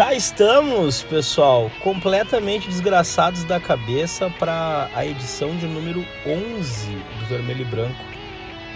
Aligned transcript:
Cá 0.00 0.14
estamos, 0.14 1.02
pessoal, 1.02 1.70
completamente 1.80 2.66
desgraçados 2.66 3.44
da 3.44 3.60
cabeça 3.60 4.30
para 4.38 4.88
a 4.94 5.04
edição 5.04 5.54
de 5.58 5.66
número 5.66 6.02
11 6.24 6.86
do 7.18 7.26
Vermelho 7.26 7.60
e 7.60 7.64
Branco. 7.66 8.02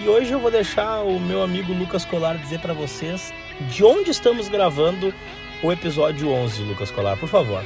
E 0.01 0.07
hoje 0.07 0.33
eu 0.33 0.39
vou 0.39 0.51
deixar 0.51 1.01
o 1.01 1.19
meu 1.19 1.43
amigo 1.43 1.73
Lucas 1.73 2.05
Colar 2.05 2.37
dizer 2.37 2.61
para 2.61 2.75
vocês 2.75 3.33
de 3.71 3.83
onde 3.83 4.11
estamos 4.11 4.51
gravando 4.51 5.15
o 5.63 5.73
episódio 5.73 6.29
11, 6.29 6.61
Lucas 6.65 6.91
Colar, 6.91 7.17
por 7.17 7.31
favor. 7.31 7.65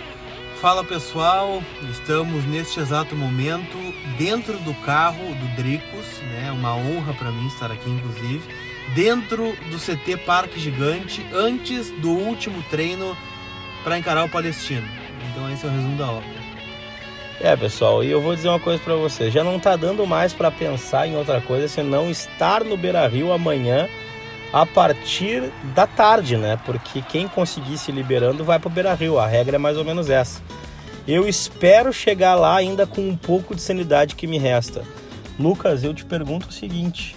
Fala 0.61 0.85
pessoal, 0.85 1.61
estamos 1.91 2.45
neste 2.45 2.79
exato 2.79 3.17
momento 3.17 3.77
dentro 4.17 4.57
do 4.61 4.73
carro 4.85 5.35
do 5.35 5.57
Dricos, 5.57 6.21
né? 6.31 6.53
Uma 6.53 6.77
honra 6.77 7.13
para 7.13 7.33
mim 7.33 7.49
estar 7.49 7.73
aqui, 7.73 7.91
inclusive, 7.91 8.41
dentro 8.95 9.53
do 9.69 9.79
CT 9.81 10.19
Parque 10.19 10.61
Gigante, 10.61 11.27
antes 11.35 11.91
do 11.91 12.11
último 12.11 12.63
treino 12.71 13.17
para 13.89 13.99
encarar 13.99 14.25
o 14.25 14.29
Palestino. 14.29 14.87
Então 15.31 15.51
esse 15.51 15.65
é 15.65 15.69
o 15.71 15.73
resumo 15.73 15.97
da 15.97 16.11
obra. 16.11 16.29
É, 17.41 17.57
pessoal, 17.57 18.05
e 18.05 18.11
eu 18.11 18.21
vou 18.21 18.37
dizer 18.37 18.49
uma 18.49 18.61
coisa 18.61 18.83
para 18.83 18.95
vocês, 18.95 19.33
já 19.33 19.43
não 19.43 19.59
tá 19.59 19.77
dando 19.77 20.07
mais 20.07 20.35
para 20.35 20.51
pensar 20.51 21.07
em 21.07 21.17
outra 21.17 21.41
coisa 21.41 21.67
senão 21.69 22.11
estar 22.11 22.65
no 22.65 22.77
Beira-Rio 22.77 23.33
amanhã 23.33 23.89
a 24.53 24.67
partir 24.67 25.51
da 25.75 25.87
tarde, 25.87 26.37
né? 26.37 26.59
Porque 26.67 27.01
quem 27.01 27.29
conseguir 27.29 27.79
se 27.79 27.91
liberando 27.91 28.45
vai 28.45 28.59
pro 28.59 28.69
Beira-Rio, 28.69 29.19
a 29.19 29.27
regra 29.27 29.57
é 29.57 29.59
mais 29.59 29.79
ou 29.79 29.85
menos 29.85 30.11
essa. 30.11 30.43
Eu 31.07 31.27
espero 31.27 31.91
chegar 31.91 32.35
lá 32.35 32.57
ainda 32.57 32.87
com 32.87 33.01
um 33.01 33.17
pouco 33.17 33.55
de 33.55 33.63
sanidade 33.63 34.17
que 34.17 34.27
me 34.27 34.37
resta. 34.37 34.83
Lucas, 35.41 35.83
eu 35.83 35.95
te 35.95 36.05
pergunto 36.05 36.49
o 36.49 36.53
seguinte: 36.53 37.17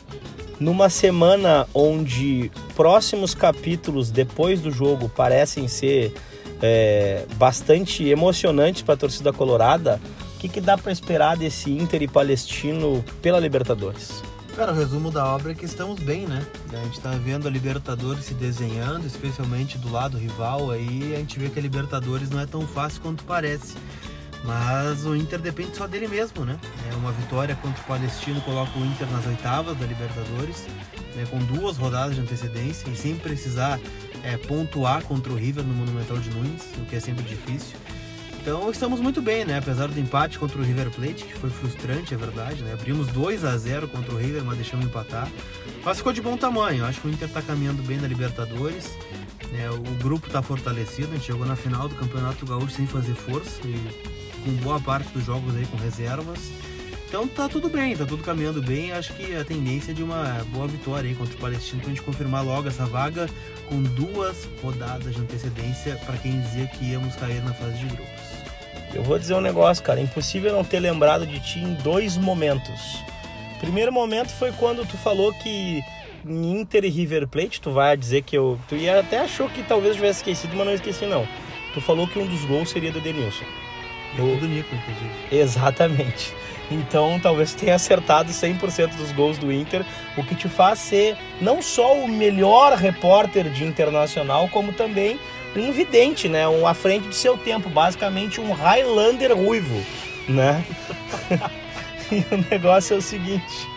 numa 0.57 0.88
semana 0.88 1.67
onde 1.73 2.49
próximos 2.77 3.35
capítulos 3.35 4.09
depois 4.09 4.62
do 4.62 4.71
jogo 4.71 5.09
parecem 5.09 5.67
ser 5.67 6.13
é, 6.61 7.25
bastante 7.35 8.07
emocionantes 8.07 8.81
para 8.81 8.93
a 8.93 8.98
torcida 8.98 9.34
colorada. 9.34 9.99
O 10.35 10.40
que, 10.40 10.48
que 10.49 10.62
dá 10.62 10.77
para 10.77 10.91
esperar 10.91 11.37
desse 11.37 11.71
Inter 11.71 12.01
e 12.01 12.07
Palestino 12.07 13.04
pela 13.21 13.40
Libertadores? 13.40 14.23
Cara, 14.55 14.73
o 14.73 14.76
resumo 14.76 15.09
da 15.09 15.26
obra 15.26 15.54
é 15.54 15.55
que 15.55 15.65
estamos 15.65 15.99
bem, 16.01 16.27
né? 16.27 16.45
A 16.73 16.84
gente 16.84 16.98
está 16.98 17.12
vendo 17.12 17.48
a 17.48 17.51
Libertadores 17.51 18.26
se 18.26 18.34
desenhando, 18.34 19.07
especialmente 19.07 19.77
do 19.77 19.89
lado 19.89 20.17
rival 20.17 20.71
aí, 20.71 21.13
a 21.15 21.20
gente 21.20 21.39
vê 21.39 21.49
que 21.49 21.57
a 21.57 21.62
Libertadores 21.62 22.29
não 22.29 22.39
é 22.39 22.45
tão 22.45 22.67
fácil 22.67 23.01
quanto 23.01 23.23
parece. 23.23 23.76
Mas 24.43 25.05
o 25.05 25.15
Inter 25.15 25.39
depende 25.39 25.75
só 25.77 25.85
dele 25.85 26.07
mesmo, 26.07 26.43
né? 26.45 26.59
É 26.91 26.95
uma 26.95 27.11
vitória 27.11 27.55
contra 27.55 27.81
o 27.81 27.85
Palestino 27.85 28.41
coloca 28.41 28.77
o 28.77 28.85
Inter 28.85 29.07
nas 29.11 29.25
oitavas 29.27 29.77
da 29.77 29.85
Libertadores, 29.85 30.65
né? 31.15 31.25
com 31.29 31.37
duas 31.39 31.77
rodadas 31.77 32.15
de 32.15 32.21
antecedência 32.21 32.89
e 32.89 32.95
sem 32.95 33.15
precisar 33.15 33.79
é, 34.23 34.37
pontuar 34.37 35.03
contra 35.03 35.31
o 35.31 35.35
River 35.35 35.63
no 35.63 35.73
Monumental 35.73 36.17
de 36.17 36.29
Nunes, 36.31 36.63
o 36.77 36.85
que 36.85 36.95
é 36.95 36.99
sempre 36.99 37.23
difícil. 37.23 37.77
Então 38.41 38.71
estamos 38.71 38.99
muito 38.99 39.21
bem, 39.21 39.45
né? 39.45 39.59
Apesar 39.59 39.87
do 39.87 39.99
empate 39.99 40.39
contra 40.39 40.59
o 40.59 40.63
River 40.63 40.89
Plate, 40.89 41.26
que 41.26 41.33
foi 41.35 41.51
frustrante, 41.51 42.15
é 42.15 42.17
verdade, 42.17 42.63
né? 42.63 42.73
Abrimos 42.73 43.07
2 43.09 43.45
a 43.45 43.55
0 43.55 43.87
contra 43.87 44.11
o 44.15 44.17
River, 44.17 44.43
mas 44.43 44.57
deixamos 44.57 44.87
empatar. 44.87 45.29
Mas 45.85 45.98
ficou 45.98 46.11
de 46.11 46.21
bom 46.21 46.35
tamanho. 46.35 46.83
Acho 46.83 47.01
que 47.01 47.07
o 47.07 47.11
Inter 47.11 47.27
está 47.27 47.39
caminhando 47.39 47.83
bem 47.83 47.98
na 47.98 48.07
Libertadores. 48.07 48.98
Né? 49.51 49.70
O 49.70 50.03
grupo 50.03 50.26
está 50.26 50.41
fortalecido. 50.41 51.09
A 51.11 51.15
gente 51.17 51.26
chegou 51.26 51.45
na 51.45 51.55
final 51.55 51.87
do 51.87 51.93
Campeonato 51.93 52.43
Gaúcho 52.43 52.76
sem 52.76 52.87
fazer 52.87 53.13
força 53.13 53.61
e 53.63 54.20
com 54.43 54.51
boa 54.63 54.79
parte 54.79 55.09
dos 55.09 55.25
jogos 55.25 55.55
aí 55.55 55.65
com 55.65 55.77
reservas. 55.77 56.51
Então 57.07 57.27
tá 57.27 57.49
tudo 57.49 57.70
bem, 57.70 57.95
tá 57.95 58.05
tudo 58.05 58.23
caminhando 58.23 58.61
bem. 58.61 58.93
Acho 58.93 59.13
que 59.13 59.35
a 59.35 59.43
tendência 59.43 59.91
é 59.91 59.93
de 59.93 60.01
uma 60.01 60.45
boa 60.53 60.67
vitória 60.67 61.09
aí 61.09 61.15
contra 61.15 61.35
o 61.35 61.39
Palestino 61.39 61.81
pra 61.81 61.89
gente 61.89 62.01
confirmar 62.01 62.43
logo 62.43 62.70
essa 62.70 62.85
vaga 62.85 63.27
com 63.67 63.81
duas 63.83 64.47
rodadas 64.61 65.13
de 65.13 65.22
antecedência 65.22 65.97
para 66.06 66.16
quem 66.17 66.39
dizia 66.39 66.67
que 66.67 66.85
íamos 66.85 67.16
cair 67.16 67.44
na 67.44 67.53
fase 67.53 67.78
de 67.78 67.85
grupos. 67.85 68.31
Eu 68.94 69.03
vou 69.03 69.19
dizer 69.19 69.35
um 69.35 69.41
negócio, 69.41 69.83
cara, 69.83 70.00
é 70.00 70.03
impossível 70.03 70.53
não 70.53 70.63
ter 70.63 70.79
lembrado 70.79 71.25
de 71.25 71.39
ti 71.39 71.59
em 71.59 71.73
dois 71.75 72.17
momentos. 72.17 73.03
Primeiro 73.59 73.91
momento 73.91 74.29
foi 74.29 74.51
quando 74.53 74.85
tu 74.85 74.97
falou 74.97 75.33
que 75.33 75.81
em 76.25 76.59
Inter 76.59 76.85
e 76.85 76.89
River 76.89 77.27
Plate, 77.27 77.59
tu 77.59 77.71
vai 77.71 77.97
dizer 77.97 78.21
que 78.21 78.37
eu. 78.37 78.59
Tu 78.67 78.75
ia 78.75 78.99
até 78.99 79.19
achou 79.19 79.49
que 79.49 79.63
talvez 79.63 79.91
eu 79.91 79.95
tivesse 79.95 80.19
esquecido, 80.19 80.55
mas 80.55 80.66
não 80.66 80.73
esqueci 80.73 81.05
não. 81.05 81.27
Tu 81.73 81.81
falou 81.81 82.07
que 82.07 82.19
um 82.19 82.25
dos 82.25 82.43
gols 82.45 82.69
seria 82.69 82.91
do 82.91 83.01
Denilson. 83.01 83.45
Eu... 84.17 84.35
Do 84.38 84.47
Nico, 84.47 84.73
inclusive. 84.75 85.09
Exatamente. 85.31 86.33
Então, 86.72 87.19
talvez 87.19 87.53
tenha 87.53 87.75
acertado 87.75 88.31
100% 88.31 88.95
dos 88.95 89.11
gols 89.11 89.38
do 89.38 89.51
Inter, 89.51 89.83
o 90.16 90.23
que 90.23 90.35
te 90.35 90.47
faz 90.47 90.79
ser 90.79 91.17
não 91.41 91.61
só 91.61 91.94
o 91.95 92.07
melhor 92.07 92.73
repórter 92.77 93.49
de 93.49 93.66
internacional, 93.66 94.47
como 94.47 94.72
também 94.72 95.19
um 95.55 95.72
vidente, 95.72 96.29
né? 96.29 96.47
Um 96.47 96.66
à 96.66 96.73
frente 96.73 97.09
do 97.09 97.13
seu 97.16 97.38
tempo, 97.38 97.69
basicamente 97.69 98.39
um 98.39 98.53
Highlander 98.53 99.35
ruivo, 99.35 99.83
né? 100.29 100.63
e 102.09 102.23
o 102.33 102.38
negócio 102.49 102.93
é 102.93 102.97
o 102.97 103.01
seguinte. 103.01 103.67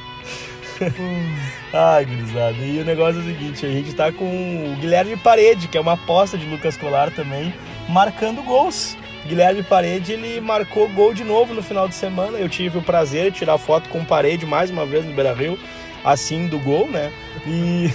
Ai, 1.73 2.05
gurizada. 2.05 2.57
E 2.59 2.81
o 2.81 2.85
negócio 2.85 3.21
é 3.21 3.25
o 3.25 3.27
seguinte, 3.27 3.67
a 3.67 3.71
gente 3.71 3.93
tá 3.95 4.13
com 4.13 4.25
o 4.25 4.77
Guilherme 4.81 5.17
Parede, 5.17 5.67
que 5.67 5.77
é 5.77 5.81
uma 5.81 5.95
aposta 5.95 6.39
de 6.39 6.47
Lucas 6.47 6.77
Colar 6.77 7.11
também, 7.11 7.53
marcando 7.89 8.43
gols. 8.43 8.97
Guilherme 9.27 9.63
Parede, 9.63 10.13
ele 10.13 10.41
marcou 10.41 10.89
gol 10.91 11.15
de 11.15 11.25
novo 11.25 11.55
no 11.55 11.63
final 11.63 11.89
de 11.89 11.95
semana. 11.95 12.39
Eu 12.39 12.49
tive 12.49 12.79
o 12.79 12.83
prazer 12.83 13.31
de 13.31 13.39
tirar 13.39 13.57
foto 13.57 13.89
com 13.89 14.01
o 14.01 14.05
Parede 14.05 14.45
mais 14.45 14.71
uma 14.71 14.85
vez 14.85 15.05
no 15.05 15.15
Beira-Rio, 15.15 15.59
assim 16.05 16.47
do 16.47 16.59
gol, 16.59 16.91
né? 16.91 17.11
E, 17.47 17.91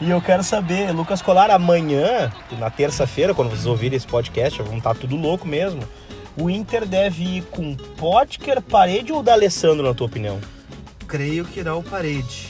e 0.00 0.10
eu 0.10 0.20
quero 0.22 0.42
saber, 0.42 0.90
Lucas 0.92 1.20
Colar, 1.20 1.50
amanhã, 1.50 2.32
na 2.58 2.70
terça-feira, 2.70 3.34
quando 3.34 3.50
vocês 3.50 3.66
ouvirem 3.66 3.96
esse 3.96 4.06
podcast, 4.06 4.62
vão 4.62 4.78
estar 4.78 4.94
tudo 4.94 5.16
louco 5.16 5.46
mesmo. 5.46 5.82
O 6.34 6.48
Inter 6.48 6.86
deve 6.86 7.22
ir 7.24 7.42
com 7.50 7.74
Potker, 7.74 8.62
Parede 8.62 9.12
ou 9.12 9.22
D'Alessandro, 9.22 9.86
na 9.86 9.92
tua 9.92 10.06
opinião? 10.06 10.40
Creio 11.06 11.44
que 11.44 11.60
irá 11.60 11.76
o 11.76 11.82
Parede 11.82 12.49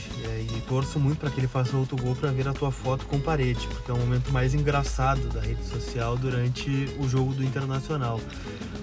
torço 0.61 0.99
muito 0.99 1.19
para 1.19 1.29
que 1.29 1.39
ele 1.39 1.47
faça 1.47 1.75
outro 1.75 1.97
gol 1.97 2.15
para 2.15 2.31
ver 2.31 2.47
a 2.47 2.53
tua 2.53 2.71
foto 2.71 3.05
com 3.05 3.19
parede, 3.19 3.67
porque 3.67 3.91
é 3.91 3.93
o 3.93 3.97
momento 3.97 4.31
mais 4.31 4.53
engraçado 4.53 5.27
da 5.29 5.41
rede 5.41 5.63
social 5.65 6.17
durante 6.17 6.89
o 6.99 7.07
jogo 7.07 7.33
do 7.33 7.43
Internacional. 7.43 8.19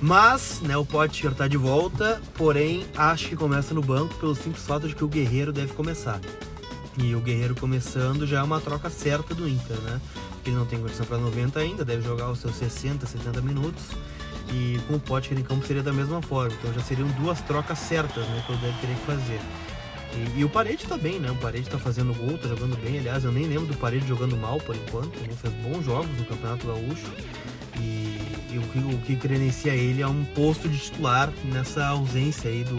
Mas, 0.01 0.61
né, 0.63 0.77
o 0.77 0.85
Potker 0.85 1.35
tá 1.35 1.49
de 1.49 1.57
volta, 1.57 2.21
porém 2.35 2.87
acho 2.97 3.29
que 3.29 3.37
começa 3.37 3.75
no 3.75 3.83
banco 3.83 4.15
pelo 4.17 4.35
simples 4.35 4.65
fato 4.65 4.87
de 4.87 4.95
que 4.95 5.05
o 5.05 5.09
Guerreiro 5.09 5.53
deve 5.53 5.73
começar. 5.73 6.21
E 6.97 7.15
o 7.15 7.21
Guerreiro 7.21 7.55
começando 7.55 8.27
já 8.27 8.41
é 8.41 8.43
uma 8.43 8.61
troca 8.61 8.91
certa 8.91 9.35
do 9.35 9.49
Inter, 9.49 9.77
né? 9.83 10.01
Ele 10.45 10.57
não 10.57 10.67
tem 10.67 10.81
condição 10.81 11.07
para 11.07 11.19
90 11.19 11.61
ainda, 11.61 11.85
deve 11.85 12.03
jogar 12.03 12.31
os 12.31 12.41
seus 12.41 12.55
60, 12.57 13.07
70 13.07 13.41
minutos. 13.41 13.85
E 14.51 14.81
com 14.89 14.95
o 14.95 15.01
Potker 15.01 15.39
em 15.39 15.43
campo 15.43 15.67
seria 15.67 15.83
da 15.83 15.93
mesma 15.93 16.23
forma. 16.23 16.55
Então 16.59 16.73
já 16.73 16.81
seriam 16.81 17.09
duas 17.21 17.41
trocas 17.43 17.79
certas, 17.79 18.27
né, 18.29 18.43
que 18.47 18.53
eu 18.53 18.57
deve 18.57 18.79
ter 18.79 18.87
que 18.87 19.07
fazer. 19.07 19.41
E, 20.15 20.41
e, 20.41 20.45
o 20.45 20.49
Parede 20.49 20.87
tá 20.87 20.97
bem, 20.97 21.19
né? 21.19 21.31
O 21.31 21.37
Parede 21.37 21.69
tá 21.69 21.79
fazendo 21.79 22.15
gol, 22.15 22.39
tá 22.39 22.49
jogando 22.49 22.77
bem. 22.83 22.99
Aliás, 22.99 23.25
eu 23.25 23.33
nem 23.33 23.45
lembro 23.45 23.67
do 23.67 23.77
Parede 23.77 24.07
jogando 24.07 24.37
mal 24.37 24.59
por 24.59 24.75
enquanto. 24.75 25.17
Ele 25.19 25.35
fez 25.35 25.53
bons 25.55 25.85
jogos 25.85 26.11
no 26.19 26.25
Campeonato 26.25 26.67
Gaúcho. 26.67 27.13
E, 27.81 28.19
e 28.51 28.59
o, 28.59 28.63
que, 28.63 28.79
o 28.79 28.99
que 28.99 29.17
credencia 29.17 29.75
ele 29.75 30.03
é 30.03 30.07
um 30.07 30.25
posto 30.25 30.69
de 30.69 30.79
titular 30.79 31.33
nessa 31.45 31.87
ausência 31.87 32.51
aí 32.51 32.65
do, 32.65 32.77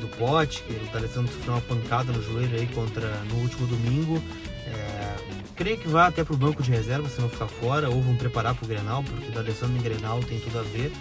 do 0.00 0.08
Pote, 0.16 0.62
que 0.62 0.72
ele 0.72 0.88
tá 0.92 0.98
deixando 0.98 1.28
sofrer 1.28 1.50
uma 1.50 1.60
pancada 1.60 2.12
no 2.12 2.22
joelho 2.22 2.58
aí 2.58 2.66
contra 2.68 3.06
no 3.24 3.36
último 3.42 3.66
domingo. 3.66 4.22
É, 4.66 5.16
creio 5.56 5.76
que 5.78 5.88
vai 5.88 6.06
até 6.06 6.24
pro 6.24 6.36
banco 6.36 6.62
de 6.62 6.70
reserva 6.70 7.08
se 7.08 7.20
não 7.20 7.28
ficar 7.28 7.48
fora, 7.48 7.90
ou 7.90 8.00
vão 8.00 8.16
preparar 8.16 8.54
pro 8.54 8.66
Grenal, 8.66 9.02
porque 9.02 9.30
da 9.30 9.40
Alessandro 9.40 9.76
em 9.76 9.82
Grenal 9.82 10.20
tem 10.20 10.38
tudo 10.40 10.58
a 10.58 10.62
ver. 10.62 10.92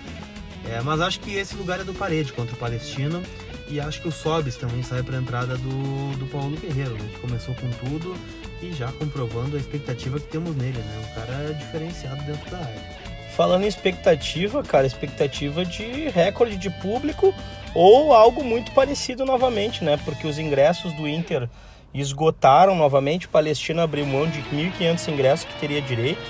É, 0.66 0.82
mas 0.82 1.00
acho 1.00 1.20
que 1.22 1.34
esse 1.36 1.56
lugar 1.56 1.80
é 1.80 1.84
do 1.84 1.94
Parede 1.94 2.34
contra 2.34 2.54
o 2.54 2.58
Palestino. 2.58 3.24
E 3.70 3.80
acho 3.82 4.02
que 4.02 4.08
o 4.08 4.12
Sobis 4.12 4.56
também 4.56 4.82
sai 4.82 5.04
para 5.04 5.18
a 5.18 5.20
entrada 5.20 5.58
do, 5.58 6.18
do 6.18 6.26
Paulo 6.28 6.56
Guerreiro, 6.56 6.94
né? 6.94 7.10
que 7.14 7.20
começou 7.20 7.54
com 7.56 7.70
tudo 7.86 8.16
e 8.62 8.72
já 8.72 8.92
comprovando 8.94 9.58
a 9.58 9.60
expectativa 9.60 10.20
que 10.20 10.28
temos 10.28 10.56
nele, 10.56 10.78
né? 10.78 11.02
Um 11.06 11.16
cara 11.16 11.54
diferenciado 11.54 12.24
dentro 12.24 12.50
da 12.50 12.58
área. 12.58 12.98
Falando 13.36 13.66
em 13.66 13.68
expectativa, 13.68 14.64
cara, 14.64 14.88
expectativa 14.88 15.66
de 15.66 16.10
recorde 16.10 16.56
de 16.56 16.70
público 16.70 17.34
ou 17.76 18.14
algo 18.14 18.44
muito 18.44 18.72
parecido 18.72 19.26
novamente, 19.26 19.84
né? 19.84 20.00
Porque 20.04 20.26
os 20.26 20.40
ingressos 20.40 20.94
do 20.94 21.08
Inter 21.08 21.48
esgotaram 21.94 22.76
novamente, 22.76 23.28
o 23.28 23.30
Palestina 23.30 23.84
abriu 23.84 24.06
mão 24.06 24.28
de 24.28 24.42
1.500 24.44 25.08
ingressos 25.10 25.46
que 25.46 25.60
teria 25.60 25.82
direito 25.82 26.22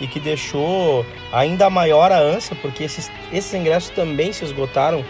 e 0.00 0.06
que 0.06 0.18
deixou 0.18 1.04
ainda 1.32 1.68
maior 1.68 2.10
a 2.10 2.18
ânsia, 2.18 2.56
porque 2.62 2.84
esses, 2.84 3.10
esses 3.32 3.52
ingressos 3.52 3.90
também 3.90 4.32
se 4.32 4.44
esgotaram 4.44 5.04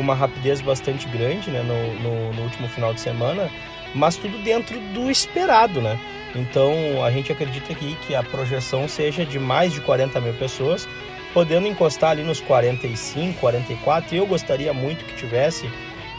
com 0.00 0.02
uma 0.02 0.14
rapidez 0.14 0.62
bastante 0.62 1.06
grande 1.08 1.50
né, 1.50 1.62
no, 1.62 2.02
no, 2.02 2.32
no, 2.32 2.42
último 2.42 2.66
final 2.68 2.94
de 2.94 3.02
semana, 3.02 3.50
mas 3.94 4.16
tudo 4.16 4.38
dentro 4.38 4.80
do 4.94 5.10
esperado, 5.10 5.82
né? 5.82 5.98
Então 6.34 7.04
a 7.04 7.10
gente 7.10 7.30
acredita 7.30 7.72
aqui 7.72 7.98
que 8.06 8.14
a 8.14 8.22
projeção 8.22 8.88
seja 8.88 9.26
de 9.26 9.38
mais 9.38 9.74
de 9.74 9.80
40 9.82 10.18
mil 10.20 10.32
pessoas, 10.34 10.88
podendo 11.34 11.66
encostar 11.66 12.12
ali 12.12 12.22
nos 12.22 12.40
45, 12.40 13.38
44. 13.38 14.16
Eu 14.16 14.26
gostaria 14.26 14.72
muito 14.72 15.04
que 15.04 15.14
tivesse 15.14 15.70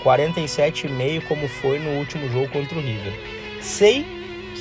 47,5 0.04 1.24
como 1.28 1.48
foi 1.48 1.80
no 1.80 1.98
último 1.98 2.30
jogo 2.30 2.50
contra 2.50 2.78
o 2.78 2.82
River. 2.82 3.14
Sei 3.62 4.06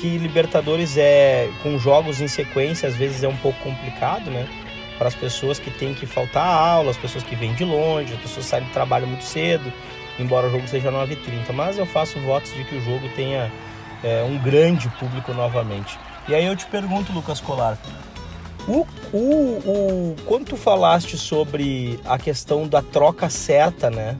que 0.00 0.16
Libertadores 0.16 0.96
é 0.96 1.50
com 1.62 1.78
jogos 1.78 2.23
em 2.23 2.28
sequência 2.28 2.88
às 2.88 2.96
vezes 2.96 3.23
é 3.23 3.28
um 3.28 3.37
pouco 3.37 3.58
complicado, 3.62 4.31
né? 4.31 4.49
Para 5.00 5.08
as 5.08 5.14
pessoas 5.14 5.58
que 5.58 5.70
têm 5.70 5.94
que 5.94 6.05
faltar 6.05 6.44
aula, 6.47 6.91
as 6.91 6.97
pessoas 6.99 7.25
que 7.25 7.35
vêm 7.35 7.55
de 7.55 7.64
longe, 7.64 8.12
as 8.12 8.20
pessoas 8.20 8.44
saem 8.44 8.64
do 8.64 8.70
trabalho 8.70 9.06
muito 9.06 9.25
cedo, 9.25 9.73
embora 10.19 10.47
o 10.47 10.50
jogo 10.50 10.69
seja 10.69 10.93
9h30. 10.93 11.55
Mas 11.55 11.79
eu 11.79 11.87
faço 11.87 12.20
votos 12.20 12.52
de 12.52 12.62
que 12.64 12.75
o 12.75 12.81
jogo 12.82 13.08
tenha 13.17 13.50
é, 14.05 14.23
um 14.23 14.37
grande 14.37 14.91
público 15.00 15.32
novamente. 15.32 15.99
E 16.29 16.35
aí 16.35 16.44
eu 16.44 16.55
te 16.55 16.67
pergunto, 16.67 17.14
Lucas 17.14 17.41
Colar, 17.41 17.79
o, 18.69 18.87
o, 19.11 19.20
o, 19.20 20.17
quando 20.26 20.44
tu 20.44 20.56
falaste 20.58 21.17
sobre 21.17 21.99
a 22.05 22.19
questão 22.19 22.69
da 22.69 22.82
troca 22.82 23.31
certa, 23.31 23.88
né? 23.88 24.19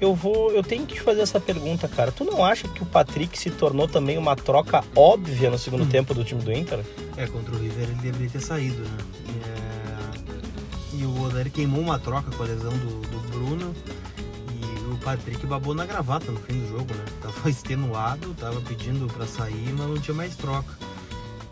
Eu 0.00 0.12
vou, 0.12 0.50
eu 0.50 0.62
tenho 0.64 0.84
que 0.84 0.96
te 0.96 1.00
fazer 1.02 1.20
essa 1.20 1.38
pergunta, 1.38 1.86
cara. 1.86 2.10
Tu 2.10 2.24
não 2.24 2.44
acha 2.44 2.66
que 2.66 2.82
o 2.82 2.86
Patrick 2.86 3.38
se 3.38 3.48
tornou 3.48 3.86
também 3.86 4.18
uma 4.18 4.34
troca 4.34 4.82
óbvia 4.96 5.50
no 5.50 5.56
segundo 5.56 5.84
hum. 5.84 5.88
tempo 5.88 6.12
do 6.12 6.24
time 6.24 6.42
do 6.42 6.52
Inter? 6.52 6.80
É, 7.16 7.28
contra 7.28 7.54
o 7.54 7.58
River 7.58 7.84
ele 7.84 7.94
deveria 7.94 8.28
ter 8.28 8.40
saído, 8.40 8.82
né? 8.82 8.98
É... 9.46 9.55
E 10.96 11.04
o 11.04 11.24
Odair 11.24 11.50
queimou 11.50 11.80
uma 11.80 11.98
troca 11.98 12.30
com 12.30 12.42
a 12.42 12.46
lesão 12.46 12.72
do, 12.72 13.00
do 13.02 13.18
Bruno 13.30 13.74
e 14.50 14.94
o 14.94 14.96
Patrick 14.98 15.44
babou 15.46 15.74
na 15.74 15.84
gravata 15.84 16.32
no 16.32 16.38
fim 16.38 16.58
do 16.58 16.68
jogo, 16.68 16.94
né? 16.94 17.04
Tava 17.20 17.48
extenuado, 17.50 18.32
tava 18.34 18.60
pedindo 18.62 19.06
para 19.06 19.26
sair, 19.26 19.74
mas 19.76 19.88
não 19.88 19.98
tinha 19.98 20.14
mais 20.14 20.34
troca. 20.36 20.72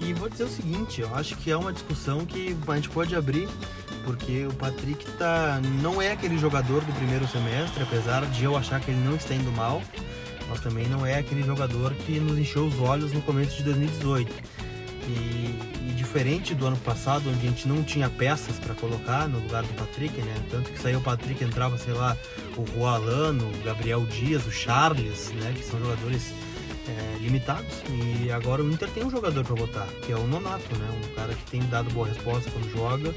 E 0.01 0.15
vou 0.15 0.31
dizer 0.31 0.45
o 0.45 0.49
seguinte, 0.49 1.03
eu 1.03 1.15
acho 1.15 1.37
que 1.37 1.51
é 1.51 1.57
uma 1.57 1.73
discussão 1.75 2.25
que 2.25 2.57
a 2.67 2.75
gente 2.75 2.89
pode 2.89 3.15
abrir, 3.15 3.47
porque 4.05 4.47
o 4.47 4.55
Patrick 4.55 5.05
tá, 5.13 5.61
não 5.83 6.01
é 6.01 6.13
aquele 6.13 6.39
jogador 6.39 6.83
do 6.83 6.93
primeiro 6.95 7.29
semestre, 7.29 7.83
apesar 7.83 8.25
de 8.27 8.45
eu 8.45 8.57
achar 8.57 8.81
que 8.81 8.91
ele 8.91 9.01
não 9.01 9.17
está 9.17 9.35
indo 9.35 9.53
mal, 9.53 9.83
mas 10.49 10.61
também 10.61 10.89
não 10.89 11.05
é 11.05 11.19
aquele 11.19 11.43
jogador 11.43 11.93
que 11.95 12.19
nos 12.19 12.39
encheu 12.39 12.67
os 12.67 12.81
olhos 12.81 13.13
no 13.13 13.21
começo 13.23 13.57
de 13.57 13.63
2018. 13.65 14.33
E, 15.07 15.55
e 15.91 15.93
diferente 15.95 16.55
do 16.55 16.67
ano 16.67 16.77
passado, 16.79 17.29
onde 17.29 17.47
a 17.47 17.51
gente 17.51 17.69
não 17.69 17.83
tinha 17.83 18.09
peças 18.09 18.57
para 18.57 18.75
colocar 18.75 19.29
no 19.29 19.39
lugar 19.39 19.63
do 19.63 19.75
Patrick, 19.75 20.19
né? 20.23 20.35
Tanto 20.51 20.71
que 20.71 20.79
saiu 20.79 20.99
o 20.99 21.03
Patrick, 21.03 21.43
entrava, 21.45 21.77
sei 21.77 21.93
lá, 21.93 22.17
o 22.57 22.65
Juan 22.67 23.37
o 23.37 23.65
Gabriel 23.65 24.05
Dias, 24.07 24.47
o 24.47 24.51
Charles, 24.51 25.31
né? 25.33 25.53
Que 25.55 25.65
são 25.65 25.79
jogadores 25.79 26.33
é, 26.89 27.19
limitados 27.19 27.83
e 27.91 28.31
agora 28.31 28.63
o 28.63 28.71
Inter 28.71 28.89
tem 28.91 29.05
um 29.05 29.11
jogador 29.11 29.45
para 29.45 29.55
botar, 29.55 29.87
que 30.03 30.13
é 30.13 30.17
o 30.17 30.27
Nonato, 30.27 30.77
né? 30.77 30.89
Um 31.05 31.15
cara 31.15 31.35
que 31.35 31.51
tem 31.51 31.61
dado 31.69 31.91
boa 31.91 32.07
resposta 32.07 32.51
quando 32.51 32.71
joga 32.71 33.15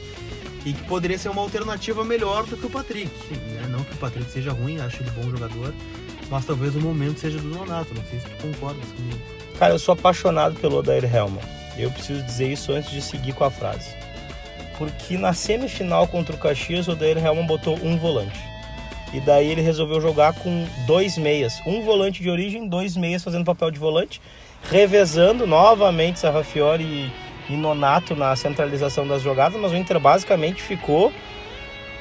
e 0.65 0.73
que 0.73 0.83
poderia 0.83 1.17
ser 1.17 1.29
uma 1.29 1.41
alternativa 1.41 2.03
melhor 2.03 2.45
do 2.45 2.57
que 2.57 2.65
o 2.65 2.69
Patrick. 2.69 3.11
Né? 3.31 3.67
Não 3.69 3.83
que 3.83 3.93
o 3.93 3.97
Patrick 3.97 4.29
seja 4.31 4.51
ruim, 4.51 4.79
acho 4.79 5.01
ele 5.01 5.11
bom 5.11 5.29
jogador, 5.29 5.73
mas 6.29 6.45
talvez 6.45 6.75
o 6.75 6.81
momento 6.81 7.19
seja 7.19 7.37
do 7.39 7.47
Nonato. 7.47 7.93
Não 7.93 8.03
sei 8.05 8.19
se 8.19 8.25
tu 8.25 8.41
concordas 8.41 8.85
comigo. 8.91 9.19
Cara, 9.57 9.73
eu 9.73 9.79
sou 9.79 9.93
apaixonado 9.93 10.55
pelo 10.55 10.77
Odair 10.77 11.03
Helman. 11.03 11.56
Eu 11.77 11.91
preciso 11.91 12.23
dizer 12.23 12.51
isso 12.51 12.71
antes 12.71 12.89
de 12.89 13.01
seguir 13.01 13.33
com 13.33 13.43
a 13.43 13.51
frase. 13.51 13.95
Porque 14.77 15.17
na 15.17 15.33
semifinal 15.33 16.07
contra 16.07 16.35
o 16.35 16.39
Caxias, 16.39 16.87
o 16.87 16.91
Odair 16.91 17.17
Helman 17.17 17.45
botou 17.45 17.77
um 17.81 17.97
volante. 17.97 18.39
E 19.13 19.19
daí 19.19 19.49
ele 19.49 19.61
resolveu 19.61 20.01
jogar 20.01 20.33
com 20.33 20.67
dois 20.85 21.17
meias. 21.17 21.61
Um 21.65 21.81
volante 21.81 22.21
de 22.21 22.29
origem, 22.29 22.67
dois 22.67 22.97
meias 22.97 23.23
fazendo 23.23 23.45
papel 23.45 23.71
de 23.71 23.79
volante, 23.79 24.21
revezando 24.69 25.47
novamente 25.47 26.19
Sarrafiori 26.19 27.11
e, 27.49 27.55
Nonato 27.55 28.15
na 28.15 28.35
centralização 28.35 29.07
das 29.07 29.21
jogadas, 29.21 29.59
mas 29.59 29.71
o 29.71 29.75
Inter 29.75 29.99
basicamente 29.99 30.61
ficou. 30.61 31.13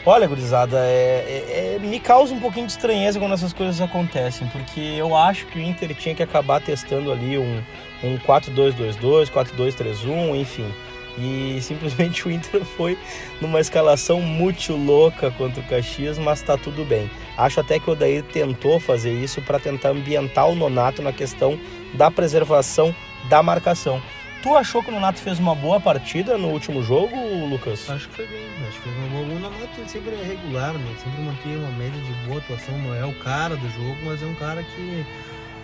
Olha, 0.05 0.27
gurizada, 0.27 0.79
é, 0.79 1.25
é, 1.49 1.77
é, 1.77 1.79
me 1.81 1.99
causa 1.99 2.33
um 2.33 2.39
pouquinho 2.39 2.67
de 2.67 2.73
estranheza 2.73 3.19
quando 3.19 3.35
essas 3.35 3.53
coisas 3.53 3.81
acontecem, 3.81 4.47
porque 4.49 4.81
eu 4.81 5.17
acho 5.17 5.47
que 5.47 5.59
o 5.59 5.63
Inter 5.63 5.95
tinha 5.95 6.15
que 6.15 6.23
acabar 6.23 6.61
testando 6.61 7.11
ali 7.11 7.37
um, 7.37 7.61
um 8.03 8.19
4-2-2-2, 8.19 9.31
4-2-3-1, 9.31 10.37
enfim 10.37 10.73
e 11.19 11.59
simplesmente 11.63 12.27
o 12.29 12.31
Inter 12.31 12.65
foi 12.65 12.99
numa 13.41 13.61
escalação 13.61 14.21
muito 14.21 14.75
louca 14.75 15.31
contra 15.31 15.61
o 15.61 15.65
Caxias, 15.65 16.19
mas 16.19 16.43
tá 16.43 16.57
tudo 16.57 16.85
bem. 16.85 17.11
Acho 17.37 17.61
até 17.61 17.79
que 17.79 17.89
o 17.89 17.93
Odair 17.93 18.23
tentou 18.23 18.79
fazer 18.79 19.13
isso 19.13 19.41
para 19.43 19.59
tentar 19.59 19.91
ambientar 19.91 20.49
o 20.49 20.55
Nonato 20.55 21.03
na 21.03 21.13
questão 21.13 21.59
da 21.95 22.11
preservação 22.11 22.95
da 23.29 23.43
marcação. 23.43 24.03
Tu 24.43 24.55
achou 24.55 24.83
que 24.83 24.91
o 24.91 24.93
Nonato 24.93 25.19
fez 25.19 25.41
uma 25.41 25.55
boa 25.55 25.81
partida 25.81 26.39
no 26.39 26.49
último 26.49 26.83
jogo, 26.83 27.17
Lucas? 27.49 27.91
Acho 27.91 28.09
que 28.09 28.17
foi 28.17 28.27
bem, 28.27 28.47
acho 28.69 28.81
que 28.81 28.89
fez 28.89 28.97
uma 28.97 29.09
boa. 29.09 29.23
O 29.23 29.39
Nonato 29.41 29.89
sempre 29.89 30.15
é 30.15 30.23
regular, 30.23 30.75
né? 30.75 30.95
sempre 31.03 31.21
mantém 31.23 31.57
uma 31.57 31.71
média 31.73 32.01
de 32.01 32.13
boa 32.29 32.39
atuação, 32.39 32.79
não 32.79 32.95
é 32.95 33.05
o 33.05 33.15
cara 33.15 33.57
do 33.57 33.69
jogo, 33.71 33.97
mas 34.05 34.23
é 34.23 34.27
um 34.27 34.35
cara 34.35 34.63
que 34.63 35.05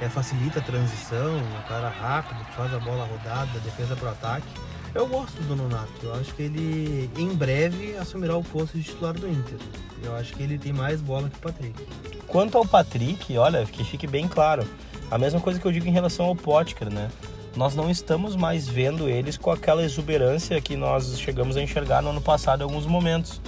é, 0.03 0.09
facilita 0.09 0.59
a 0.59 0.63
transição, 0.63 1.37
um 1.37 1.69
cara 1.69 1.89
rápido, 1.89 2.45
que 2.45 2.53
faz 2.55 2.75
a 2.75 2.79
bola 2.81 3.05
rodada, 3.05 3.61
defesa 3.61 3.95
para 3.95 4.09
o 4.09 4.11
ataque. 4.11 4.49
Eu 4.93 5.07
gosto 5.07 5.41
do 5.45 5.55
Nonato. 5.55 5.93
Eu 6.03 6.15
acho 6.15 6.35
que 6.35 6.43
ele 6.43 7.09
em 7.17 7.33
breve 7.35 7.97
assumirá 7.97 8.37
o 8.37 8.43
posto 8.43 8.77
de 8.77 8.83
titular 8.83 9.15
do 9.15 9.29
Inter. 9.29 9.59
Eu 10.03 10.15
acho 10.17 10.35
que 10.35 10.43
ele 10.43 10.59
tem 10.59 10.73
mais 10.73 11.01
bola 11.01 11.31
que 11.31 11.37
o 11.37 11.41
Patrick. 11.41 11.87
Quanto 12.27 12.59
ao 12.59 12.67
Patrick, 12.67 13.39
olha, 13.39 13.65
que 13.65 13.85
fique 13.85 14.07
bem 14.07 14.27
claro. 14.27 14.67
A 15.09 15.17
mesma 15.17 15.41
coisa 15.41 15.61
que 15.61 15.67
eu 15.67 15.73
digo 15.73 15.87
em 15.87 15.93
relação 15.93 16.27
ao 16.27 16.35
Potker, 16.35 16.93
né? 16.93 17.09
Nós 17.55 17.77
não 17.77 17.89
estamos 17.89 18.35
mais 18.35 18.67
vendo 18.67 19.09
eles 19.09 19.37
com 19.37 19.51
aquela 19.51 19.85
exuberância 19.85 20.61
que 20.61 20.77
nós 20.77 21.19
chegamos 21.21 21.57
a 21.57 21.63
enxergar 21.63 22.03
no 22.03 22.11
ano 22.11 22.21
passado 22.21 22.61
em 22.61 22.65
alguns 22.65 22.87
momentos. 22.87 23.41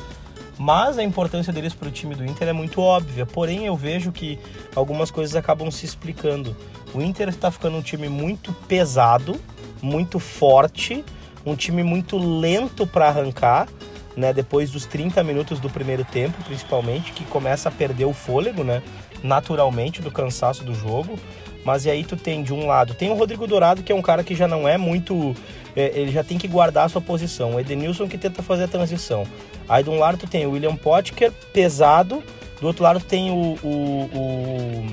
Mas 0.59 0.99
a 0.99 1.03
importância 1.03 1.53
deles 1.53 1.75
para 1.75 1.89
o 1.89 1.91
time 1.91 2.15
do 2.15 2.25
Inter 2.25 2.49
é 2.49 2.53
muito 2.53 2.81
óbvia. 2.81 3.27
Porém, 3.27 3.67
eu 3.67 3.77
vejo 3.77 4.12
que 4.12 4.39
algumas 4.75 5.11
coisas 5.11 5.35
acabam 5.35 5.71
se 5.71 5.85
explicando. 5.85 6.56
O 6.93 7.03
Inter 7.03 7.29
está 7.29 7.51
ficando 7.51 7.77
um 7.77 7.83
time 7.83 8.09
muito 8.09 8.53
pesado, 8.69 9.41
muito 9.83 10.19
forte, 10.19 11.05
um 11.45 11.56
time 11.56 11.83
muito 11.83 12.17
lento 12.17 12.87
para 12.87 13.09
arrancar, 13.09 13.69
né? 14.17 14.33
Depois 14.33 14.71
dos 14.71 14.87
30 14.87 15.23
minutos 15.25 15.59
do 15.59 15.69
primeiro 15.69 16.05
tempo, 16.05 16.43
principalmente, 16.45 17.12
que 17.12 17.25
começa 17.25 17.69
a 17.69 17.73
perder 17.73 18.05
o 18.05 18.12
fôlego, 18.12 18.62
né? 18.62 18.83
Naturalmente, 19.23 20.01
do 20.01 20.11
cansaço 20.11 20.62
do 20.62 20.75
jogo. 20.75 21.19
Mas 21.64 21.87
e 21.87 21.90
aí 21.90 22.05
tu 22.05 22.16
tem 22.16 22.43
de 22.43 22.52
um 22.52 22.66
lado, 22.66 22.94
tem 22.94 23.11
o 23.11 23.14
Rodrigo 23.14 23.46
Dourado, 23.46 23.82
que 23.82 23.90
é 23.90 23.94
um 23.94 24.02
cara 24.02 24.22
que 24.22 24.34
já 24.34 24.46
não 24.46 24.69
é 24.69 24.76
muito. 24.76 25.34
É, 25.75 25.93
ele 25.94 26.12
já 26.12 26.22
tem 26.22 26.38
que 26.38 26.46
guardar 26.46 26.87
a 26.87 26.88
sua 26.88 27.00
posição. 27.00 27.55
O 27.55 27.61
Edenilson 27.61 28.06
que 28.06 28.19
tenta 28.19 28.43
fazer 28.43 28.64
a 28.64 28.69
transição. 28.69 29.26
Aí 29.69 29.82
de 29.82 29.90
um 29.90 29.99
lado 29.99 30.19
tu 30.19 30.26
tem 30.26 30.46
o 30.46 30.50
William 30.50 30.76
Potker, 30.76 31.32
pesado. 31.52 32.22
Do 32.61 32.66
outro 32.69 32.84
lado 32.84 33.00
tem 33.00 33.31
o, 33.31 33.58
o, 33.62 34.11
o 34.14 34.87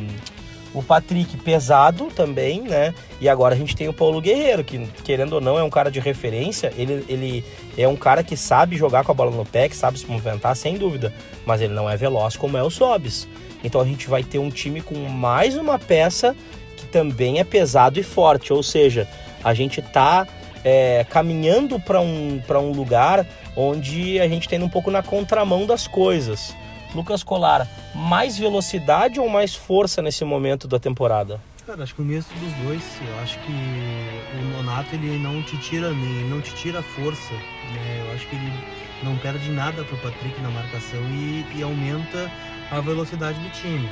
o 0.73 0.81
Patrick 0.81 1.37
pesado 1.37 2.07
também, 2.15 2.61
né? 2.61 2.93
E 3.19 3.27
agora 3.27 3.53
a 3.53 3.57
gente 3.57 3.75
tem 3.75 3.87
o 3.87 3.93
Paulo 3.93 4.21
Guerreiro, 4.21 4.63
que 4.63 4.79
querendo 5.03 5.33
ou 5.33 5.41
não 5.41 5.59
é 5.59 5.63
um 5.63 5.69
cara 5.69 5.91
de 5.91 5.99
referência. 5.99 6.73
Ele, 6.77 7.05
ele 7.09 7.45
é 7.77 7.87
um 7.87 7.95
cara 7.95 8.23
que 8.23 8.37
sabe 8.37 8.77
jogar 8.77 9.03
com 9.03 9.11
a 9.11 9.15
bola 9.15 9.31
no 9.31 9.45
pé, 9.45 9.67
que 9.67 9.75
sabe 9.75 9.99
se 9.99 10.07
movimentar, 10.07 10.55
sem 10.55 10.77
dúvida. 10.77 11.13
Mas 11.45 11.61
ele 11.61 11.73
não 11.73 11.89
é 11.89 11.97
veloz 11.97 12.37
como 12.37 12.57
é 12.57 12.63
o 12.63 12.69
Sobis. 12.69 13.27
Então 13.63 13.81
a 13.81 13.85
gente 13.85 14.07
vai 14.07 14.23
ter 14.23 14.39
um 14.39 14.49
time 14.49 14.81
com 14.81 14.95
mais 14.95 15.57
uma 15.57 15.77
peça 15.77 16.35
também 16.91 17.39
é 17.39 17.43
pesado 17.43 17.99
e 17.99 18.03
forte. 18.03 18.51
Ou 18.51 18.61
seja, 18.61 19.07
a 19.43 19.53
gente 19.53 19.81
tá 19.81 20.27
é, 20.63 21.05
caminhando 21.09 21.79
para 21.79 21.99
um, 21.99 22.41
um 22.49 22.71
lugar 22.71 23.25
onde 23.55 24.19
a 24.19 24.27
gente 24.27 24.47
tem 24.47 24.61
um 24.61 24.69
pouco 24.69 24.91
na 24.91 25.01
contramão 25.01 25.65
das 25.65 25.87
coisas. 25.87 26.55
Lucas 26.93 27.23
Colar, 27.23 27.67
mais 27.95 28.37
velocidade 28.37 29.19
ou 29.19 29.29
mais 29.29 29.55
força 29.55 30.01
nesse 30.01 30.25
momento 30.25 30.67
da 30.67 30.77
temporada? 30.77 31.39
Cara, 31.65 31.83
acho 31.83 31.95
que 31.95 32.01
o 32.01 32.05
mesmo 32.05 32.33
dos 32.39 32.53
dois. 32.65 32.83
Eu 33.07 33.19
acho 33.21 33.39
que 33.39 33.51
o 33.51 34.57
Nonato 34.57 34.93
ele 34.93 35.17
não 35.17 35.41
te 35.41 35.57
tira 35.57 35.91
nem 35.91 36.25
não 36.25 36.41
te 36.41 36.53
tira 36.55 36.81
força. 36.81 37.33
Né? 37.33 38.05
Eu 38.05 38.15
acho 38.15 38.27
que 38.27 38.35
ele 38.35 38.51
não 39.03 39.15
perde 39.17 39.49
nada 39.51 39.83
pro 39.83 39.97
Patrick 39.97 40.39
na 40.41 40.49
marcação 40.49 40.99
e, 41.11 41.45
e 41.55 41.63
aumenta 41.63 42.29
a 42.71 42.81
velocidade 42.81 43.39
do 43.39 43.49
time. 43.51 43.89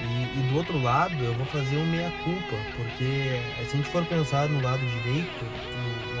E, 0.00 0.04
e, 0.04 0.48
do 0.48 0.56
outro 0.56 0.80
lado, 0.80 1.14
eu 1.22 1.34
vou 1.34 1.46
fazer 1.46 1.76
um 1.76 1.86
meia-culpa, 1.86 2.56
porque 2.76 3.40
se 3.64 3.74
a 3.74 3.76
gente 3.76 3.88
for 3.88 4.04
pensar 4.04 4.48
no 4.48 4.62
lado 4.62 4.80
direito, 5.02 5.44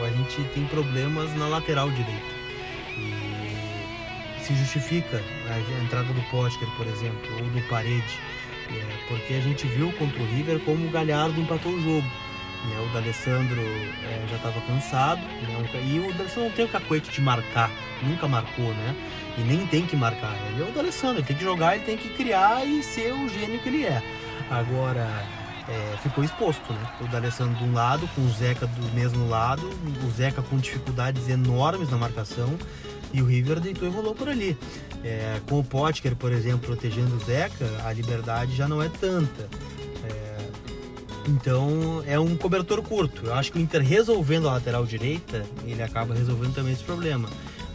a 0.04 0.10
gente 0.10 0.42
tem 0.52 0.64
problemas 0.66 1.32
na 1.36 1.46
lateral 1.46 1.90
direita 1.90 2.38
se 4.48 4.54
justifica 4.54 5.22
a 5.50 5.84
entrada 5.84 6.10
do 6.10 6.22
Potker, 6.30 6.68
por 6.76 6.86
exemplo, 6.86 7.20
ou 7.34 7.44
do 7.50 7.68
Parede, 7.68 8.18
é, 8.70 9.06
porque 9.06 9.34
a 9.34 9.40
gente 9.40 9.66
viu 9.66 9.92
contra 9.92 10.22
o 10.22 10.26
River 10.26 10.58
como 10.60 10.86
o 10.86 10.90
Galhardo 10.90 11.38
empatou 11.38 11.72
o 11.72 11.82
jogo. 11.82 12.06
Né? 12.64 12.80
O 12.80 12.92
D'Alessandro 12.94 13.60
é, 13.60 14.26
já 14.30 14.36
estava 14.36 14.58
cansado, 14.62 15.20
né? 15.20 15.84
e 15.86 15.98
o 15.98 16.12
D'Alessandro 16.14 16.48
não 16.48 16.56
tem 16.56 16.64
o 16.64 16.68
cacuete 16.68 17.10
de 17.10 17.20
marcar, 17.20 17.70
nunca 18.02 18.26
marcou, 18.26 18.72
né? 18.72 18.96
E 19.38 19.42
nem 19.42 19.66
tem 19.66 19.86
que 19.86 19.96
marcar. 19.96 20.36
Ele 20.50 20.62
é 20.62 20.68
o 20.68 20.72
D'Alessandro, 20.72 21.18
ele 21.18 21.26
tem 21.26 21.36
que 21.36 21.44
jogar, 21.44 21.76
ele 21.76 21.84
tem 21.84 21.96
que 21.96 22.08
criar 22.10 22.66
e 22.66 22.82
ser 22.82 23.12
o 23.12 23.28
gênio 23.28 23.60
que 23.60 23.68
ele 23.68 23.84
é. 23.84 24.02
Agora, 24.50 25.06
é, 25.68 25.96
ficou 26.02 26.24
exposto, 26.24 26.72
né? 26.72 26.90
O 27.00 27.08
D'Alessandro 27.08 27.54
de 27.56 27.64
um 27.64 27.72
lado, 27.72 28.08
com 28.14 28.22
o 28.22 28.30
Zeca 28.30 28.66
do 28.66 28.94
mesmo 28.94 29.28
lado, 29.28 29.68
o 30.06 30.10
Zeca 30.10 30.42
com 30.42 30.56
dificuldades 30.56 31.28
enormes 31.28 31.90
na 31.90 31.98
marcação, 31.98 32.58
e 33.12 33.22
o 33.22 33.26
River 33.26 33.60
deitou 33.60 33.86
e 33.86 33.90
rolou 33.90 34.14
por 34.14 34.28
ali. 34.28 34.56
É, 35.04 35.40
com 35.48 35.60
o 35.60 35.64
Potker, 35.64 36.16
por 36.16 36.32
exemplo, 36.32 36.60
protegendo 36.60 37.14
o 37.14 37.20
Zeca, 37.20 37.66
a 37.84 37.92
liberdade 37.92 38.56
já 38.56 38.66
não 38.66 38.82
é 38.82 38.88
tanta. 38.88 39.48
É, 40.04 40.38
então 41.28 42.02
é 42.06 42.18
um 42.18 42.36
cobertor 42.36 42.82
curto. 42.82 43.26
Eu 43.26 43.34
acho 43.34 43.52
que 43.52 43.58
o 43.58 43.60
Inter 43.60 43.82
resolvendo 43.82 44.48
a 44.48 44.54
lateral 44.54 44.84
direita, 44.84 45.44
ele 45.64 45.82
acaba 45.82 46.14
resolvendo 46.14 46.54
também 46.54 46.72
esse 46.72 46.84
problema. 46.84 47.28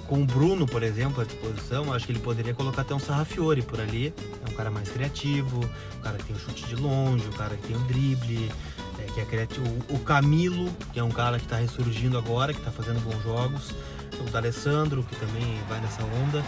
Com 0.08 0.22
o 0.22 0.26
Bruno, 0.26 0.66
por 0.66 0.84
exemplo, 0.84 1.22
à 1.22 1.26
disposição, 1.26 1.94
acho 1.94 2.06
que 2.06 2.12
ele 2.12 2.20
poderia 2.20 2.54
colocar 2.54 2.82
até 2.82 2.94
um 2.94 3.00
Sarrafiore 3.00 3.62
por 3.62 3.80
ali. 3.80 4.14
É 4.46 4.52
um 4.52 4.54
cara 4.54 4.70
mais 4.70 4.90
criativo, 4.90 5.60
um 5.98 6.02
cara 6.02 6.18
que 6.18 6.26
tem 6.26 6.36
o 6.36 6.40
chute 6.40 6.66
de 6.68 6.76
longe, 6.76 7.28
um 7.28 7.32
cara 7.32 7.56
que 7.56 7.68
tem 7.68 7.76
o 7.76 7.80
drible, 7.82 8.52
é, 9.00 9.04
que 9.12 9.20
é 9.20 9.26
criativo. 9.26 9.66
O 9.90 10.00
Camilo, 10.00 10.70
que 10.92 11.00
é 11.00 11.04
um 11.04 11.12
cara 11.12 11.38
que 11.40 11.46
está 11.46 11.58
ressurgindo 11.58 12.18
agora, 12.18 12.54
que 12.54 12.60
está 12.60 12.72
fazendo 12.72 13.00
bons 13.04 13.24
jogos. 13.24 13.74
O 14.22 14.30
D'Alessandro, 14.30 15.04
que 15.04 15.16
também 15.16 15.60
vai 15.68 15.80
nessa 15.80 16.04
onda. 16.04 16.44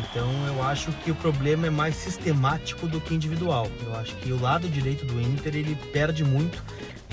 Então 0.00 0.30
eu 0.46 0.62
acho 0.62 0.92
que 0.92 1.10
o 1.10 1.14
problema 1.14 1.66
é 1.66 1.70
mais 1.70 1.96
sistemático 1.96 2.86
do 2.86 3.00
que 3.00 3.14
individual. 3.14 3.68
Eu 3.84 3.94
acho 3.96 4.14
que 4.16 4.32
o 4.32 4.40
lado 4.40 4.68
direito 4.68 5.04
do 5.06 5.20
Inter 5.20 5.56
ele 5.56 5.76
perde 5.92 6.24
muito 6.24 6.62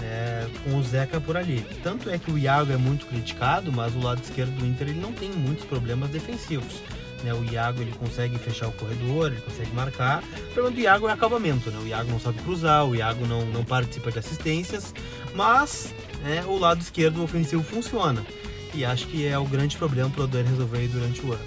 é, 0.01 0.48
com 0.63 0.77
o 0.77 0.83
Zeca 0.83 1.19
por 1.19 1.38
ali. 1.38 1.65
Tanto 1.81 2.10
é 2.10 2.17
que 2.17 2.31
o 2.31 2.38
Iago 2.38 2.72
é 2.72 2.77
muito 2.77 3.05
criticado, 3.05 3.72
mas 3.72 3.95
o 3.95 4.00
lado 4.00 4.22
esquerdo 4.22 4.51
do 4.57 4.65
Inter 4.65 4.89
ele 4.89 5.00
não 5.00 5.13
tem 5.13 5.29
muitos 5.29 5.65
problemas 5.65 6.10
defensivos. 6.10 6.81
Né? 7.24 7.33
O 7.33 7.43
Iago 7.45 7.81
ele 7.81 7.93
consegue 7.93 8.38
fechar 8.38 8.67
o 8.67 8.72
corredor, 8.74 9.31
ele 9.31 9.41
consegue 9.41 9.72
marcar. 9.74 10.22
O 10.22 10.53
problema 10.53 10.75
do 10.75 10.81
Iago 10.81 11.07
é 11.07 11.12
acabamento, 11.13 11.72
né? 11.72 11.79
O 11.81 11.88
Iago 11.88 12.12
não 12.12 12.19
sabe 12.19 12.41
cruzar, 12.41 12.86
o 12.86 12.95
Iago 12.95 13.25
não, 13.25 13.45
não 13.45 13.63
participa 13.63 14.12
de 14.12 14.19
assistências, 14.19 14.93
mas 15.33 15.93
né, 16.22 16.43
o 16.45 16.57
lado 16.57 16.81
esquerdo 16.81 17.24
ofensivo 17.24 17.63
funciona. 17.63 18.25
E 18.73 18.83
acho 18.83 19.07
que 19.07 19.27
é 19.27 19.37
o 19.37 19.45
grande 19.45 19.77
problema 19.77 20.09
para 20.09 20.21
o 20.21 20.23
Odair 20.23 20.45
resolver 20.45 20.87
durante 20.87 21.25
o 21.25 21.33
ano. 21.33 21.45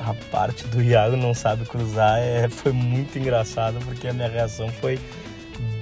A 0.00 0.14
parte 0.30 0.66
do 0.66 0.82
Iago 0.82 1.16
não 1.16 1.34
sabe 1.34 1.64
cruzar 1.64 2.18
é, 2.18 2.48
foi 2.48 2.72
muito 2.72 3.18
engraçada, 3.18 3.78
porque 3.80 4.08
a 4.08 4.12
minha 4.12 4.28
reação 4.28 4.68
foi 4.68 4.98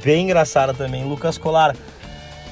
bem 0.02 0.24
engraçada 0.24 0.74
também. 0.74 1.04
Lucas 1.04 1.38
Colar, 1.38 1.74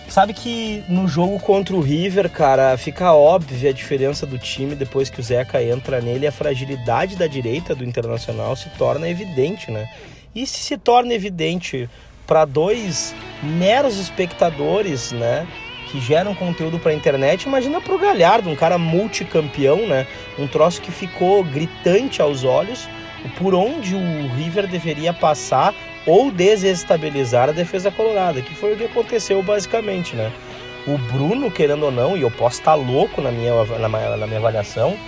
Sabe 0.08 0.32
que 0.32 0.84
no 0.88 1.08
jogo 1.08 1.38
contra 1.40 1.74
o 1.74 1.80
River, 1.80 2.30
cara, 2.30 2.76
fica 2.78 3.12
óbvia 3.12 3.70
a 3.70 3.72
diferença 3.72 4.24
do 4.24 4.38
time 4.38 4.74
depois 4.74 5.10
que 5.10 5.20
o 5.20 5.22
Zeca 5.22 5.62
entra 5.62 6.00
nele, 6.00 6.26
a 6.26 6.32
fragilidade 6.32 7.16
da 7.16 7.26
direita 7.26 7.74
do 7.74 7.84
Internacional 7.84 8.54
se 8.54 8.70
torna 8.70 9.08
evidente, 9.08 9.70
né? 9.70 9.88
E 10.34 10.46
se 10.46 10.60
se 10.60 10.78
torna 10.78 11.12
evidente 11.12 11.90
para 12.26 12.44
dois 12.44 13.14
meros 13.42 13.98
espectadores, 13.98 15.10
né? 15.12 15.46
Que 15.96 16.00
geram 16.02 16.34
conteúdo 16.34 16.78
para 16.78 16.90
a 16.90 16.94
internet, 16.94 17.44
imagina 17.44 17.80
para 17.80 17.94
o 17.94 17.98
Galhardo, 17.98 18.50
um 18.50 18.54
cara 18.54 18.76
multicampeão, 18.76 19.86
né? 19.86 20.06
Um 20.38 20.46
troço 20.46 20.82
que 20.82 20.92
ficou 20.92 21.42
gritante 21.42 22.20
aos 22.20 22.44
olhos, 22.44 22.86
por 23.38 23.54
onde 23.54 23.94
o 23.94 24.28
River 24.36 24.66
deveria 24.66 25.14
passar 25.14 25.74
ou 26.04 26.30
desestabilizar 26.30 27.48
a 27.48 27.52
defesa 27.52 27.90
colorada, 27.90 28.42
que 28.42 28.54
foi 28.54 28.74
o 28.74 28.76
que 28.76 28.84
aconteceu 28.84 29.42
basicamente, 29.42 30.14
né? 30.14 30.30
O 30.86 30.98
Bruno, 30.98 31.50
querendo 31.50 31.84
ou 31.86 31.90
não, 31.90 32.14
e 32.14 32.20
eu 32.20 32.30
posso 32.30 32.58
estar 32.58 32.74
louco 32.74 33.22
na 33.22 33.32
minha, 33.32 33.54
na 33.78 33.88
minha, 33.88 34.16
na 34.18 34.26
minha 34.26 34.38
avaliação, 34.38 34.98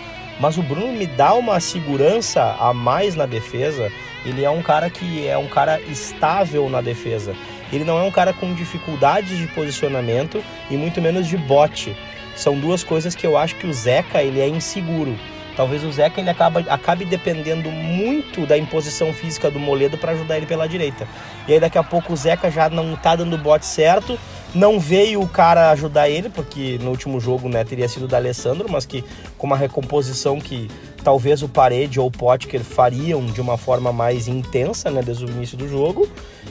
mas 0.40 0.56
o 0.56 0.62
Bruno 0.62 0.90
me 0.92 1.06
dá 1.06 1.34
uma 1.34 1.60
segurança 1.60 2.56
a 2.58 2.72
mais 2.72 3.14
na 3.14 3.26
defesa. 3.26 3.92
Ele 4.24 4.42
é 4.42 4.48
um 4.48 4.62
cara 4.62 4.88
que 4.88 5.28
é 5.28 5.36
um 5.36 5.48
cara 5.48 5.78
estável 5.82 6.70
na 6.70 6.80
defesa. 6.80 7.34
Ele 7.72 7.84
não 7.84 7.98
é 7.98 8.02
um 8.02 8.10
cara 8.10 8.32
com 8.32 8.54
dificuldades 8.54 9.36
de 9.36 9.46
posicionamento 9.48 10.42
e 10.70 10.76
muito 10.76 11.00
menos 11.00 11.26
de 11.26 11.36
bote. 11.36 11.96
São 12.36 12.58
duas 12.58 12.84
coisas 12.84 13.14
que 13.14 13.26
eu 13.26 13.36
acho 13.36 13.56
que 13.56 13.66
o 13.66 13.72
Zeca 13.72 14.22
ele 14.22 14.40
é 14.40 14.48
inseguro. 14.48 15.18
Talvez 15.56 15.82
o 15.82 15.90
Zeca 15.90 16.20
ele 16.20 16.30
acabe 16.30 17.04
dependendo 17.04 17.68
muito 17.68 18.46
da 18.46 18.56
imposição 18.56 19.12
física 19.12 19.50
do 19.50 19.58
Moledo 19.58 19.98
para 19.98 20.12
ajudar 20.12 20.36
ele 20.36 20.46
pela 20.46 20.68
direita. 20.68 21.08
E 21.48 21.52
aí 21.52 21.58
daqui 21.58 21.76
a 21.76 21.82
pouco 21.82 22.12
o 22.12 22.16
Zeca 22.16 22.48
já 22.48 22.70
não 22.70 22.94
tá 22.94 23.16
dando 23.16 23.34
o 23.34 23.38
bote 23.38 23.66
certo, 23.66 24.16
não 24.54 24.78
veio 24.78 25.20
o 25.20 25.28
cara 25.28 25.70
ajudar 25.70 26.08
ele, 26.08 26.28
porque 26.28 26.78
no 26.80 26.90
último 26.90 27.18
jogo 27.18 27.48
né, 27.48 27.64
teria 27.64 27.88
sido 27.88 28.04
o 28.04 28.08
da 28.08 28.18
Alessandro, 28.18 28.68
mas 28.70 28.86
que 28.86 29.04
com 29.36 29.48
uma 29.48 29.56
recomposição 29.56 30.40
que 30.40 30.70
talvez 31.08 31.42
o 31.42 31.48
Parede 31.48 31.98
ou 31.98 32.08
o 32.08 32.10
Potker 32.10 32.62
fariam 32.62 33.24
de 33.24 33.40
uma 33.40 33.56
forma 33.56 33.90
mais 33.90 34.28
intensa, 34.28 34.90
né, 34.90 35.00
desde 35.00 35.24
o 35.24 35.30
início 35.30 35.56
do 35.56 35.66
jogo. 35.66 36.06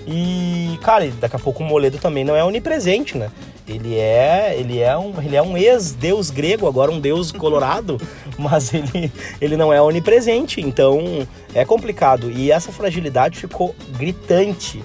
E, 0.08 0.80
cara, 0.82 1.08
daqui 1.22 1.36
a 1.36 1.40
pouco 1.40 1.62
o 1.62 1.66
Moledo 1.66 2.00
também 2.00 2.24
não 2.24 2.36
é 2.36 2.44
onipresente, 2.44 3.16
né? 3.16 3.30
Ele 3.68 3.96
é, 3.96 4.56
ele 4.58 4.80
é 4.80 4.98
um, 4.98 5.14
ele 5.22 5.36
é 5.36 5.44
um 5.44 5.56
ex-deus 5.56 6.32
grego, 6.32 6.66
agora 6.66 6.90
um 6.90 7.00
deus 7.00 7.32
colorado, 7.32 8.02
mas 8.36 8.74
ele, 8.74 9.12
ele 9.40 9.56
não 9.56 9.72
é 9.72 9.80
onipresente, 9.80 10.60
então 10.60 11.28
é 11.54 11.64
complicado. 11.64 12.32
E 12.32 12.52
essa 12.52 12.72
fragilidade 12.72 13.38
ficou 13.38 13.76
gritante 13.96 14.84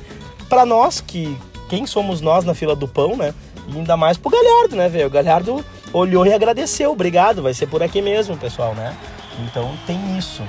para 0.50 0.66
nós 0.66 1.00
que 1.00 1.34
quem 1.70 1.86
somos 1.86 2.20
nós 2.20 2.44
na 2.44 2.52
fila 2.52 2.76
do 2.76 2.86
pão, 2.86 3.16
né? 3.16 3.32
E 3.68 3.78
ainda 3.78 3.96
mais 3.96 4.18
pro 4.18 4.30
Galhardo, 4.30 4.76
né, 4.76 4.90
velho? 4.90 5.06
O 5.06 5.10
Galhardo 5.10 5.64
olhou 5.94 6.26
e 6.26 6.34
agradeceu, 6.34 6.92
obrigado, 6.92 7.40
vai 7.40 7.54
ser 7.54 7.68
por 7.68 7.82
aqui 7.82 8.02
mesmo, 8.02 8.36
pessoal, 8.36 8.74
né? 8.74 8.94
Então 9.40 9.76
tem 9.86 10.18
isso. 10.18 10.42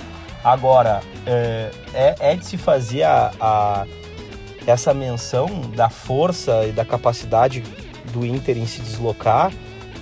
Agora, 0.44 1.02
é, 1.26 1.72
é, 1.94 2.16
é 2.20 2.36
de 2.36 2.46
se 2.46 2.58
fazer 2.58 3.04
a, 3.04 3.32
a, 3.40 3.88
essa 4.68 4.94
menção 4.94 5.48
da 5.74 5.90
força 5.90 6.66
e 6.66 6.72
da 6.72 6.84
capacidade 6.84 7.64
do 8.12 8.26
Inter 8.26 8.58
em 8.58 8.66
se 8.66 8.82
deslocar, 8.82 9.52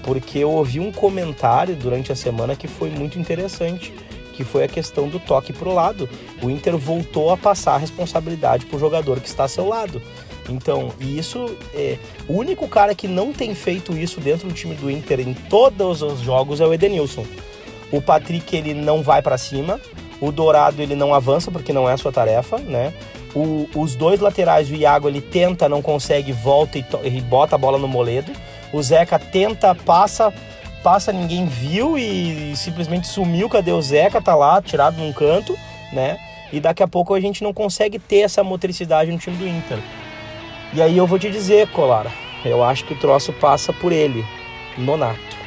porque 0.01 0.39
eu 0.39 0.49
ouvi 0.49 0.79
um 0.79 0.91
comentário 0.91 1.75
durante 1.75 2.11
a 2.11 2.15
semana 2.15 2.55
que 2.55 2.67
foi 2.67 2.89
muito 2.89 3.19
interessante, 3.19 3.93
que 4.33 4.43
foi 4.43 4.63
a 4.63 4.67
questão 4.67 5.07
do 5.07 5.19
toque 5.19 5.53
para 5.53 5.69
o 5.69 5.73
lado. 5.73 6.09
O 6.41 6.49
Inter 6.49 6.75
voltou 6.75 7.31
a 7.31 7.37
passar 7.37 7.75
a 7.75 7.77
responsabilidade 7.77 8.65
para 8.65 8.77
o 8.77 8.79
jogador 8.79 9.19
que 9.19 9.27
está 9.27 9.43
ao 9.43 9.49
seu 9.49 9.67
lado. 9.67 10.01
Então, 10.49 10.91
e 10.99 11.19
isso 11.19 11.55
é 11.73 11.99
o 12.27 12.33
único 12.33 12.67
cara 12.67 12.95
que 12.95 13.07
não 13.07 13.31
tem 13.31 13.53
feito 13.53 13.95
isso 13.95 14.19
dentro 14.19 14.47
do 14.47 14.53
time 14.53 14.73
do 14.73 14.89
Inter 14.89 15.19
em 15.19 15.33
todos 15.33 16.01
os 16.01 16.19
jogos 16.19 16.59
é 16.59 16.65
o 16.65 16.73
Edenilson. 16.73 17.25
O 17.91 18.01
Patrick 18.01 18.55
ele 18.55 18.73
não 18.73 19.01
vai 19.03 19.21
para 19.21 19.37
cima, 19.37 19.79
o 20.21 20.31
Dourado 20.31 20.81
ele 20.81 20.95
não 20.95 21.13
avança 21.13 21.51
porque 21.51 21.73
não 21.73 21.89
é 21.89 21.93
a 21.93 21.97
sua 21.97 22.11
tarefa, 22.11 22.57
né? 22.59 22.93
O, 23.33 23.67
os 23.75 23.95
dois 23.95 24.19
laterais, 24.19 24.69
o 24.69 24.75
Iago, 24.75 25.07
ele 25.07 25.21
tenta, 25.21 25.67
não 25.67 25.81
consegue, 25.81 26.31
volta 26.31 26.77
e, 26.77 26.85
e, 27.05 27.21
bota 27.21 27.55
a 27.55 27.57
bola 27.57 27.77
no 27.77 27.87
moledo. 27.87 28.31
O 28.73 28.81
Zeca 28.83 29.17
tenta, 29.17 29.73
passa, 29.73 30.33
passa, 30.83 31.11
ninguém 31.11 31.45
viu 31.45 31.97
e, 31.97 32.53
simplesmente 32.55 33.07
sumiu. 33.07 33.49
Cadê 33.49 33.71
o 33.71 33.81
Zeca? 33.81 34.21
Tá 34.21 34.35
lá, 34.35 34.61
tirado 34.61 34.97
num 34.97 35.13
canto, 35.13 35.57
né? 35.93 36.17
E 36.51 36.59
daqui 36.59 36.83
a 36.83 36.87
pouco 36.87 37.13
a 37.13 37.19
gente 37.19 37.41
não 37.41 37.53
consegue 37.53 37.97
ter 37.97 38.19
essa 38.19 38.43
motricidade 38.43 39.11
no 39.11 39.17
time 39.17 39.37
do 39.37 39.47
Inter. 39.47 39.79
E 40.73 40.81
aí 40.81 40.97
eu 40.97 41.07
vou 41.07 41.17
te 41.17 41.29
dizer, 41.29 41.67
Colara, 41.69 42.11
eu 42.43 42.63
acho 42.63 42.85
que 42.85 42.93
o 42.93 42.99
troço 42.99 43.31
passa 43.33 43.71
por 43.71 43.91
ele, 43.91 44.25
Nonato. 44.77 45.40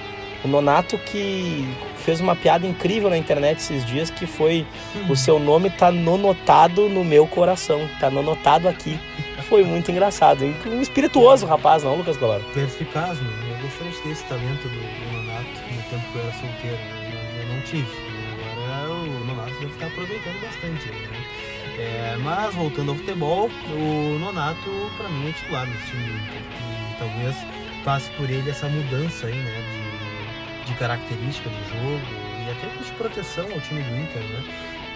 O 0.45 0.49
Nonato 0.49 0.99
que 0.99 1.67
fez 2.05 2.21
uma 2.21 2.37
piada 2.37 2.67
incrível 2.67 3.09
na 3.09 3.17
internet 3.17 3.59
esses 3.59 3.85
dias 3.87 4.11
que 4.11 4.27
foi 4.27 4.67
hum. 4.95 5.11
o 5.11 5.17
seu 5.17 5.39
nome 5.39 5.71
tá 5.71 5.91
nonotado 5.91 6.89
no 6.89 7.03
meu 7.03 7.27
coração, 7.27 7.89
tá 7.99 8.11
nonotado 8.11 8.69
aqui. 8.69 9.01
Foi 9.49 9.65
muito 9.65 9.91
engraçado. 9.91 10.45
Um 10.67 10.81
espirituoso 10.81 11.47
rapaz, 11.47 11.83
não, 11.83 11.97
Lucas 11.97 12.17
Golaro? 12.17 12.45
Perspicaz, 12.53 13.19
né? 13.21 13.31
Eu 13.51 13.63
gostaria 13.63 13.93
de 13.93 13.99
ter 13.99 14.11
esse 14.11 14.25
talento 14.25 14.63
do, 14.63 14.69
do 14.69 15.13
Nonato 15.13 15.49
no 15.49 15.83
tempo 15.91 16.13
que 16.13 16.19
eu 16.19 16.23
era 16.23 16.33
solteiro, 16.33 16.77
né? 16.77 17.41
eu 17.41 17.55
não 17.55 17.61
tive. 17.63 17.89
Agora 18.53 18.93
o 18.93 19.25
Nonato 19.27 19.55
deve 19.61 19.73
estar 19.73 19.87
aproveitando 19.87 20.41
bastante, 20.43 20.89
né? 20.89 21.25
É, 21.79 22.17
mas 22.21 22.55
voltando 22.55 22.91
ao 22.91 22.97
futebol, 22.97 23.51
o 23.73 24.19
Nonato 24.19 24.71
para 24.97 25.09
mim 25.09 25.29
é 25.29 25.33
titular 25.33 25.67
nesse 25.67 25.91
time 25.91 26.05
e 26.05 26.99
talvez 26.99 27.35
passe 27.85 28.11
por 28.13 28.31
ele 28.31 28.49
essa 28.49 28.69
mudança 28.69 29.27
aí, 29.27 29.35
né? 29.35 29.84
De 30.67 30.75
característica 30.75 31.49
do 31.49 31.57
jogo 31.69 32.05
e 32.47 32.51
até 32.51 32.83
de 32.83 32.93
proteção 32.93 33.45
ao 33.45 33.61
time 33.61 33.83
do 33.83 33.97
Inter, 33.97 34.23
né? 34.23 34.45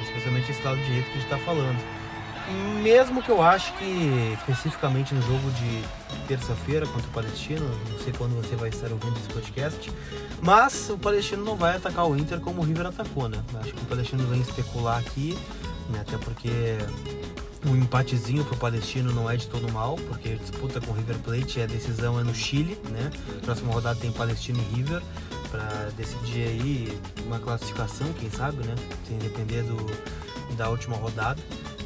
Especialmente 0.03 0.51
esse 0.51 0.63
lado 0.63 0.79
direito 0.79 1.07
que 1.07 1.11
a 1.11 1.15
gente 1.15 1.25
está 1.25 1.39
falando. 1.39 1.79
Mesmo 2.83 3.23
que 3.23 3.29
eu 3.29 3.43
acho 3.43 3.75
que 3.75 4.37
especificamente 4.39 5.15
no 5.15 5.21
jogo 5.21 5.51
de 5.51 5.83
terça-feira 6.27 6.87
contra 6.87 7.07
o 7.07 7.13
Palestino, 7.13 7.69
não 7.91 7.99
sei 7.99 8.13
quando 8.17 8.35
você 8.37 8.57
vai 8.57 8.71
estar 8.71 8.91
ouvindo 8.91 9.19
esse 9.19 9.29
podcast, 9.29 9.93
mas 10.41 10.89
o 10.89 10.97
Palestino 10.97 11.45
não 11.45 11.57
vai 11.57 11.77
atacar 11.77 12.07
o 12.07 12.17
Inter 12.17 12.41
como 12.41 12.63
o 12.63 12.65
River 12.65 12.87
atacou, 12.87 13.29
né? 13.29 13.39
Acho 13.61 13.75
que 13.75 13.83
o 13.83 13.87
Palestino 13.87 14.27
vem 14.29 14.41
especular 14.41 14.99
aqui, 14.99 15.37
né? 15.91 16.01
até 16.01 16.17
porque 16.17 16.79
um 17.67 17.77
empatezinho 17.77 18.45
pro 18.45 18.57
Palestino 18.57 19.13
não 19.13 19.31
é 19.31 19.37
de 19.37 19.47
todo 19.47 19.71
mal, 19.71 19.97
porque 20.09 20.37
disputa 20.37 20.81
com 20.81 20.93
o 20.93 20.95
River 20.95 21.19
Plate 21.19 21.61
a 21.61 21.67
decisão 21.67 22.19
é 22.19 22.23
no 22.23 22.35
Chile, 22.35 22.81
né? 22.91 23.11
Próxima 23.43 23.73
rodada 23.73 23.99
tem 24.01 24.11
Palestino 24.13 24.59
e 24.59 24.77
River 24.77 25.03
para 25.51 25.91
decidir 25.97 26.49
aí 26.49 27.01
uma 27.25 27.39
classificação, 27.39 28.13
quem 28.15 28.31
sabe, 28.31 28.67
né? 28.67 28.75
Sem 29.07 29.19
depender 29.19 29.63
do, 29.63 29.77
da 30.57 30.69
última 30.69 30.97
rodada. 30.97 31.41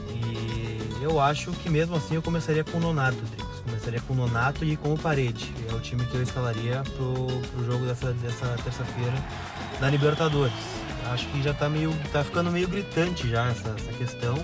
E 0.09 1.03
eu 1.03 1.21
acho 1.21 1.51
que 1.53 1.71
mesmo 1.71 1.97
assim 1.97 2.15
eu 2.15 2.23
começaria 2.23 2.65
com 2.65 2.79
o 2.79 2.81
Nonato, 2.81 3.17
Dricos. 3.17 3.61
Começaria 3.61 4.01
com 4.01 4.13
o 4.13 4.17
Nonato 4.17 4.65
e 4.65 4.77
com 4.77 4.93
o 4.93 4.99
Parede. 4.99 5.53
É 5.71 5.75
o 5.75 5.81
time 5.81 6.05
que 6.07 6.15
eu 6.15 6.23
escalaria 6.23 6.83
pro, 6.97 7.41
pro 7.51 7.65
jogo 7.65 7.87
dessa, 7.87 8.13
dessa 8.15 8.47
terça-feira 8.63 9.15
da 9.81 9.89
Libertadores. 9.89 10.55
Acho 11.13 11.27
que 11.29 11.43
já 11.43 11.55
tá 11.55 11.69
meio. 11.69 11.93
tá 12.13 12.23
ficando 12.23 12.51
meio 12.51 12.69
gritante 12.69 13.29
já 13.29 13.49
essa, 13.49 13.71
essa 13.71 13.93
questão. 13.93 14.35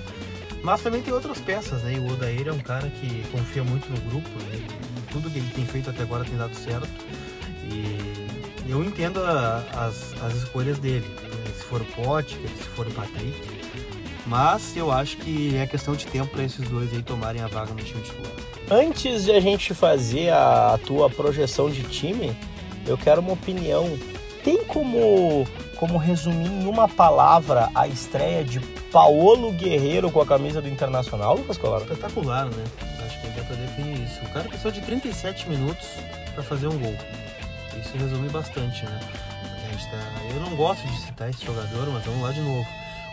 Mas 0.62 0.82
também 0.82 1.02
tem 1.02 1.12
outras 1.12 1.40
peças, 1.40 1.82
né? 1.82 1.98
O 1.98 2.12
Odair 2.12 2.48
é 2.48 2.52
um 2.52 2.58
cara 2.58 2.88
que 2.88 3.22
confia 3.30 3.62
muito 3.62 3.88
no 3.88 4.10
grupo, 4.10 4.28
né? 4.50 4.66
tudo 5.12 5.30
que 5.30 5.38
ele 5.38 5.50
tem 5.54 5.64
feito 5.64 5.90
até 5.90 6.02
agora 6.02 6.24
tem 6.24 6.36
dado 6.36 6.54
certo. 6.54 6.88
E 7.64 8.37
eu 8.68 8.84
entendo 8.84 9.20
a, 9.20 9.64
as, 9.72 10.14
as 10.22 10.34
escolhas 10.34 10.78
dele. 10.78 11.04
se 11.56 11.64
for 11.64 11.84
Potker, 11.96 12.48
se 12.48 12.64
for 12.74 12.86
Patrick. 12.92 13.58
Mas 14.26 14.76
eu 14.76 14.92
acho 14.92 15.16
que 15.16 15.56
é 15.56 15.66
questão 15.66 15.94
de 15.96 16.06
tempo 16.06 16.30
para 16.30 16.44
esses 16.44 16.68
dois 16.68 16.92
aí 16.92 17.02
tomarem 17.02 17.40
a 17.40 17.46
vaga 17.46 17.72
no 17.72 17.82
time 17.82 18.02
titular. 18.02 18.30
Antes 18.70 19.24
de 19.24 19.32
a 19.32 19.40
gente 19.40 19.72
fazer 19.72 20.30
a 20.30 20.78
tua 20.84 21.08
projeção 21.08 21.70
de 21.70 21.82
time, 21.84 22.36
eu 22.86 22.98
quero 22.98 23.22
uma 23.22 23.32
opinião. 23.32 23.98
Tem 24.44 24.62
como, 24.64 25.46
como 25.76 25.96
resumir 25.96 26.48
em 26.48 26.66
uma 26.66 26.86
palavra 26.86 27.70
a 27.74 27.88
estreia 27.88 28.44
de 28.44 28.60
Paolo 28.92 29.52
Guerreiro 29.52 30.10
com 30.10 30.20
a 30.20 30.26
camisa 30.26 30.60
do 30.60 30.68
Internacional, 30.68 31.36
Lucas 31.36 31.56
Colar? 31.56 31.80
Espetacular, 31.80 32.44
né? 32.44 32.64
Acho 33.06 33.20
que 33.22 33.28
dá 33.28 33.42
pra 33.44 33.56
definir 33.56 34.04
isso. 34.04 34.20
O 34.22 34.28
cara 34.28 34.46
precisou 34.46 34.70
de 34.70 34.82
37 34.82 35.48
minutos 35.48 35.88
para 36.34 36.42
fazer 36.42 36.68
um 36.68 36.78
gol. 36.78 36.96
Isso 37.80 37.96
resume 37.96 38.28
bastante, 38.28 38.84
né? 38.84 39.00
Tá... 39.90 39.96
Eu 40.34 40.40
não 40.40 40.56
gosto 40.56 40.86
de 40.86 41.00
citar 41.00 41.30
esse 41.30 41.44
jogador, 41.44 41.88
mas 41.90 42.04
vamos 42.04 42.22
lá 42.22 42.32
de 42.32 42.40
novo. 42.40 42.66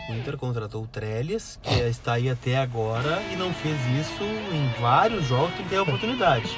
O 0.08 0.14
Inter 0.14 0.36
contratou 0.36 0.84
o 0.84 0.86
Trellis, 0.86 1.58
que 1.62 1.74
está 1.80 2.14
aí 2.14 2.30
até 2.30 2.58
agora 2.58 3.20
e 3.32 3.36
não 3.36 3.52
fez 3.52 3.76
isso 4.00 4.22
em 4.22 4.80
vários 4.80 5.26
jogos 5.26 5.54
que 5.54 5.64
tem 5.64 5.78
a 5.78 5.82
oportunidade. 5.82 6.48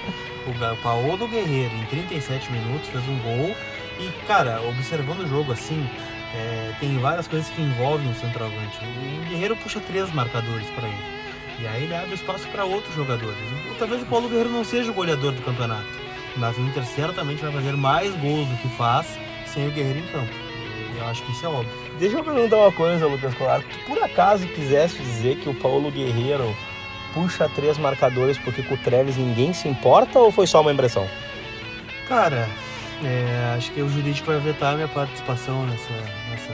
O 0.47 0.83
Paulo 0.83 1.29
Guerreiro, 1.29 1.75
em 1.75 1.87
37 1.87 2.51
minutos, 2.53 2.89
fez 2.89 3.03
um 3.09 3.19
gol. 3.21 3.57
E, 3.99 4.27
cara, 4.27 4.61
observando 4.63 5.21
o 5.21 5.29
jogo 5.29 5.53
assim, 5.53 5.89
é, 6.35 6.75
tem 6.79 6.99
várias 6.99 7.27
coisas 7.27 7.49
que 7.51 7.63
envolvem 7.63 8.11
o 8.11 8.15
centroavante. 8.15 8.79
O 9.25 9.29
Guerreiro 9.29 9.57
puxa 9.57 9.81
três 9.81 10.13
marcadores 10.13 10.69
para 10.71 10.87
ele. 10.87 11.19
E 11.61 11.67
aí 11.67 11.85
ele 11.85 11.95
abre 11.95 12.15
espaço 12.15 12.47
para 12.49 12.65
outros 12.65 12.95
jogadores. 12.95 13.39
Talvez 13.79 14.03
o 14.03 14.07
Paulo 14.07 14.29
Guerreiro 14.29 14.51
não 14.51 14.65
seja 14.65 14.91
o 14.91 14.95
goleador 14.95 15.33
do 15.33 15.43
campeonato, 15.43 15.89
mas 16.39 16.57
o 16.57 16.61
Inter 16.61 16.85
certamente 16.85 17.43
vai 17.43 17.53
fazer 17.53 17.73
mais 17.73 18.15
gols 18.17 18.49
do 18.49 18.57
que 18.57 18.69
faz 18.77 19.07
sem 19.47 19.69
o 19.69 19.71
Guerreiro 19.71 19.99
em 19.99 20.07
campo. 20.07 20.33
Eu 20.99 21.07
acho 21.07 21.23
que 21.23 21.33
isso 21.33 21.47
é 21.47 21.49
óbvio. 21.49 21.71
Deixa 21.99 22.17
eu 22.17 22.25
perguntar 22.25 22.57
uma 22.57 22.73
coisa, 22.73 23.07
Lucas 23.07 23.35
Colar. 23.35 23.63
Tu 23.63 23.79
por 23.87 24.03
acaso 24.03 24.47
quisesse 24.49 24.99
dizer 24.99 25.37
que 25.37 25.49
o 25.49 25.55
Paulo 25.55 25.91
Guerreiro 25.91 26.55
puxa 27.15 27.49
três 27.49 27.79
marcadores 27.79 28.37
porque 28.39 28.63
com 28.63 28.75
o 28.75 28.79
Treves 28.79 29.17
ninguém 29.17 29.53
se 29.53 29.69
importa 29.69 30.19
ou 30.19 30.31
foi 30.33 30.47
só 30.47 30.61
uma 30.61 30.73
impressão? 30.73 31.09
Cara, 32.09 32.49
é, 33.05 33.55
acho 33.57 33.71
que 33.73 33.81
o 33.81 33.89
jurídico 33.89 34.27
vai 34.27 34.41
vetar 34.41 34.73
a 34.73 34.77
minha 34.77 34.89
participação 34.89 35.65
nessa, 35.67 35.93
nessa, 36.31 36.53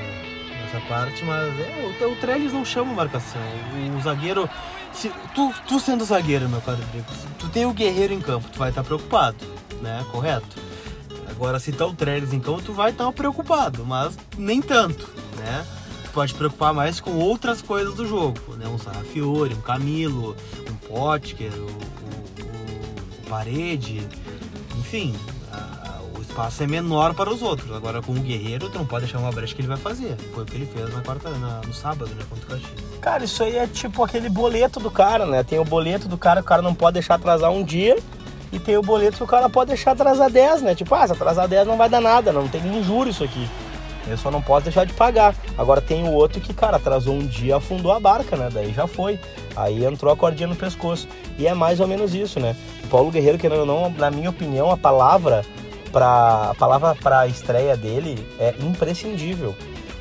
nessa 0.61 0.81
parte, 0.89 1.25
mas 1.25 1.59
é, 1.59 2.05
o, 2.05 2.13
o 2.13 2.17
Trellis 2.17 2.53
não 2.53 2.65
chama 2.65 2.93
marcação. 2.93 3.41
O, 3.73 3.97
o 3.97 4.01
zagueiro. 4.01 4.49
Se, 4.93 5.11
tu, 5.35 5.53
tu 5.67 5.81
sendo 5.81 6.05
zagueiro, 6.05 6.49
meu 6.49 6.61
quadro 6.61 6.85
tu 7.39 7.49
tem 7.49 7.67
o 7.67 7.73
guerreiro 7.73 8.13
em 8.13 8.21
campo, 8.21 8.49
tu 8.53 8.59
vai 8.59 8.69
estar 8.69 8.85
preocupado, 8.85 9.37
né? 9.85 10.05
Correto? 10.11 10.57
Agora, 11.31 11.59
se 11.59 11.73
tá 11.73 11.87
o 11.87 11.95
Trellis 11.95 12.31
campo, 12.31 12.63
tu 12.63 12.73
vai 12.73 12.91
estar 12.91 13.11
preocupado, 13.13 13.85
mas 13.85 14.17
nem 14.37 14.63
tanto, 14.63 15.09
né? 15.37 15.67
Tu 16.05 16.11
pode 16.11 16.35
preocupar 16.35 16.73
mais 16.73 17.01
com 17.01 17.13
outras 17.13 17.61
coisas 17.61 17.95
do 17.95 18.07
jogo, 18.07 18.55
né? 18.57 18.67
Um 18.69 18.79
Sarrafiore, 18.79 19.55
um 19.55 19.61
Camilo, 19.61 20.37
um 20.71 20.75
Potker, 20.89 21.53
o, 21.53 21.67
o, 21.67 23.27
o 23.27 23.29
Parede, 23.29 24.07
enfim, 24.79 25.15
espaço 26.35 26.65
é 26.65 26.67
menor 26.67 27.15
para 27.15 27.33
os 27.33 27.41
outros. 27.41 27.71
Agora 27.71 28.03
com 28.03 28.13
o 28.13 28.15
Guerreiro, 28.17 28.69
tu 28.69 28.77
não 28.77 28.85
pode 28.85 29.05
deixar 29.05 29.21
uma 29.21 29.31
brecha 29.31 29.55
que 29.55 29.61
ele 29.61 29.69
vai 29.69 29.77
fazer. 29.77 30.17
Foi 30.35 30.43
o 30.43 30.47
que 30.47 30.57
ele 30.57 30.67
fez 30.67 30.93
na 30.93 31.01
quarta, 31.01 31.31
na, 31.31 31.61
no 31.61 31.73
sábado, 31.73 32.13
né, 32.15 32.25
contra 32.29 32.45
o 32.45 32.49
Caxias. 32.49 33.01
Cara, 33.01 33.25
isso 33.25 33.43
aí 33.45 33.57
é 33.57 33.67
tipo 33.69 34.03
aquele 34.03 34.29
boleto 34.29 34.81
do 34.81 34.91
cara, 34.91 35.25
né? 35.25 35.45
Tem 35.45 35.59
o 35.59 35.65
boleto 35.65 36.09
do 36.09 36.19
cara, 36.19 36.41
o 36.41 36.45
cara 36.45 36.61
não 36.61 36.75
pode 36.75 36.95
deixar 36.95 37.15
atrasar 37.15 37.53
um 37.53 37.63
dia. 37.63 37.97
E 38.55 38.59
tem 38.61 38.77
o 38.77 38.83
boleto 38.83 39.17
que 39.17 39.23
o 39.25 39.27
cara 39.27 39.49
pode 39.49 39.71
deixar 39.71 39.91
atrasar 39.91 40.31
10, 40.31 40.63
né? 40.63 40.77
Tipo, 40.77 40.95
ah, 40.95 41.05
se 41.05 41.13
atrasar 41.13 41.49
10 41.49 41.67
não 41.67 41.77
vai 41.77 41.89
dar 41.89 42.01
nada, 42.01 42.33
não 42.33 42.47
tem 42.47 42.63
nenhum 42.63 42.85
juro 42.85 43.11
isso 43.11 43.25
aqui. 43.25 43.51
Eu 44.07 44.17
só 44.17 44.31
não 44.31 44.41
posso 44.41 44.65
deixar 44.65 44.87
de 44.87 44.93
pagar. 44.93 45.35
Agora 45.59 45.81
tem 45.81 46.05
o 46.05 46.13
outro 46.13 46.41
que, 46.41 46.55
cara, 46.55 46.77
atrasou 46.77 47.15
um 47.15 47.27
dia, 47.27 47.57
afundou 47.57 47.91
a 47.91 47.99
barca, 47.99 48.37
né? 48.37 48.49
Daí 48.53 48.73
já 48.73 48.87
foi. 48.87 49.19
Aí 49.57 49.85
entrou 49.85 50.13
a 50.13 50.17
cordinha 50.17 50.47
no 50.47 50.55
pescoço. 50.55 51.09
E 51.37 51.49
é 51.49 51.55
mais 51.55 51.81
ou 51.81 51.89
menos 51.89 52.15
isso, 52.15 52.39
né? 52.39 52.55
O 52.85 52.87
Paulo 52.87 53.11
Guerreiro, 53.11 53.41
ou 53.59 53.67
não, 53.67 53.91
na 53.91 54.09
minha 54.09 54.31
opinião, 54.31 54.71
a 54.71 54.77
palavra 54.77 55.45
para 55.91 56.51
a 56.51 56.55
palavra 56.55 56.95
para 56.95 57.27
estreia 57.27 57.77
dele 57.77 58.25
é 58.39 58.55
imprescindível. 58.61 59.53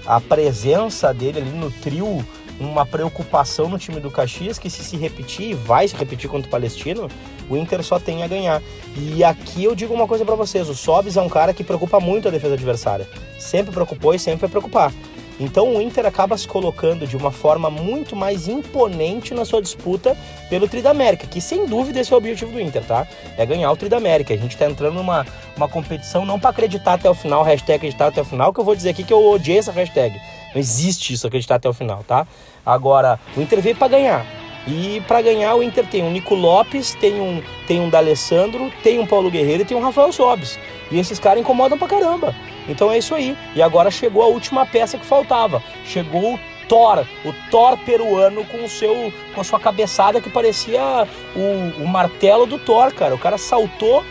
A 0.06 0.22
presença 0.22 1.12
dele 1.12 1.40
ali 1.40 1.50
no 1.50 1.72
trio, 1.72 2.24
uma 2.60 2.86
preocupação 2.86 3.68
no 3.68 3.78
time 3.78 4.00
do 4.00 4.12
Caxias 4.12 4.58
que 4.58 4.70
se 4.70 4.84
se 4.84 4.98
repetir 4.98 5.52
e 5.52 5.54
vai 5.54 5.88
se 5.88 5.96
repetir 5.96 6.30
contra 6.30 6.48
o 6.48 6.52
Palestino, 6.52 7.10
o 7.50 7.58
Inter 7.58 7.84
só 7.84 8.00
tem 8.00 8.24
a 8.24 8.28
ganhar. 8.28 8.62
E 8.96 9.24
aqui 9.24 9.64
eu 9.64 9.76
digo 9.76 9.94
uma 9.94 10.08
coisa 10.08 10.24
para 10.24 10.36
vocês, 10.36 10.70
o 10.70 10.76
Sobis 10.76 11.18
é 11.18 11.22
um 11.22 11.30
cara 11.30 11.54
que 11.54 11.64
preocupa 11.64 12.00
muito 12.00 12.28
a 12.28 12.32
defesa 12.32 12.54
adversária. 12.54 13.08
Sempre 13.40 13.74
preocupou 13.74 14.14
e 14.14 14.20
sempre 14.20 14.42
vai 14.42 14.50
preocupar. 14.50 14.94
Então 15.40 15.76
o 15.76 15.82
Inter 15.82 16.06
acaba 16.06 16.38
se 16.38 16.48
colocando 16.48 17.08
de 17.08 17.18
uma 17.18 17.32
forma 17.32 17.70
muito 17.70 18.16
mais 18.16 18.48
imponente 18.48 19.34
na 19.34 19.46
sua 19.46 19.62
disputa 19.62 20.16
pelo 20.50 20.68
Tri 20.68 20.82
da 20.82 20.92
América, 20.92 21.26
que 21.26 21.42
sem 21.42 21.66
dúvida 21.66 22.00
esse 22.00 22.14
é 22.14 22.16
o 22.16 22.18
objetivo 22.18 22.52
do 22.52 22.62
Inter, 22.62 22.84
tá? 22.84 23.08
É 23.38 23.46
ganhar 23.46 23.72
o 23.72 23.76
Tri 23.76 23.90
da 23.90 23.98
América. 23.98 24.34
A 24.34 24.38
gente 24.38 24.56
tá 24.56 24.70
entrando 24.70 24.96
numa 24.96 25.26
uma 25.56 25.68
competição 25.68 26.26
não 26.26 26.40
para 26.40 26.52
acreditar 26.52 26.94
até 26.94 27.10
o 27.10 27.14
final, 27.14 27.44
hashtag 27.44 27.78
acreditar 27.78 28.08
até 28.08 28.22
o 28.22 28.26
final, 28.26 28.54
que 28.54 28.60
eu 28.60 28.64
vou 28.64 28.76
dizer 28.76 28.90
aqui 28.90 29.04
que 29.04 29.14
eu 29.14 29.24
odiei 29.32 29.58
essa 29.58 29.72
hashtag. 29.72 30.20
Não 30.54 30.60
existe 30.60 31.14
isso, 31.14 31.28
acreditar 31.28 31.56
até 31.56 31.68
o 31.68 31.74
final, 31.74 32.04
tá? 32.08 32.28
Agora, 32.66 33.20
o 33.36 33.42
Inter 33.42 33.62
veio 33.62 33.76
para 33.76 33.88
ganhar. 33.88 34.26
E 34.66 35.02
para 35.08 35.22
ganhar 35.22 35.56
o 35.56 35.64
Inter 35.64 35.86
tem 35.86 36.04
um 36.04 36.12
Nico 36.12 36.36
Lopes, 36.36 36.96
tem 36.96 37.20
um 37.20 37.42
tem 37.68 37.82
um 37.82 37.90
D'Alessandro, 37.90 38.72
tem 38.82 39.00
um 39.00 39.06
Paulo 39.06 39.30
Guerreiro 39.30 39.64
e 39.64 39.66
tem 39.66 39.76
um 39.76 39.82
Rafael 39.82 40.12
Sobis. 40.12 40.58
E 40.90 40.98
esses 40.98 41.20
caras 41.20 41.42
incomodam 41.42 41.78
pra 41.78 41.88
caramba. 41.88 42.34
Então 42.68 42.92
é 42.92 42.98
isso 42.98 43.14
aí. 43.14 43.38
E 43.56 43.62
agora 43.62 43.92
chegou 43.92 44.24
a 44.24 44.28
última 44.28 44.66
peça 44.66 44.98
que 44.98 45.06
faltava. 45.06 45.62
Chegou 45.86 46.36
o 46.36 46.40
Thor, 46.70 47.06
o 47.26 47.34
Thor 47.52 47.78
peruano 47.80 48.46
com 48.46 48.64
o 48.64 48.70
seu 48.70 49.12
com 49.36 49.42
a 49.42 49.44
sua 49.44 49.60
cabeçada 49.60 50.22
que 50.22 50.30
parecia 50.30 51.08
o, 51.36 51.84
o 51.84 51.88
martelo 51.88 52.46
do 52.46 52.58
Thor, 52.58 52.94
cara. 52.94 53.14
O 53.14 53.20
cara 53.20 53.38
saltou 53.38 54.04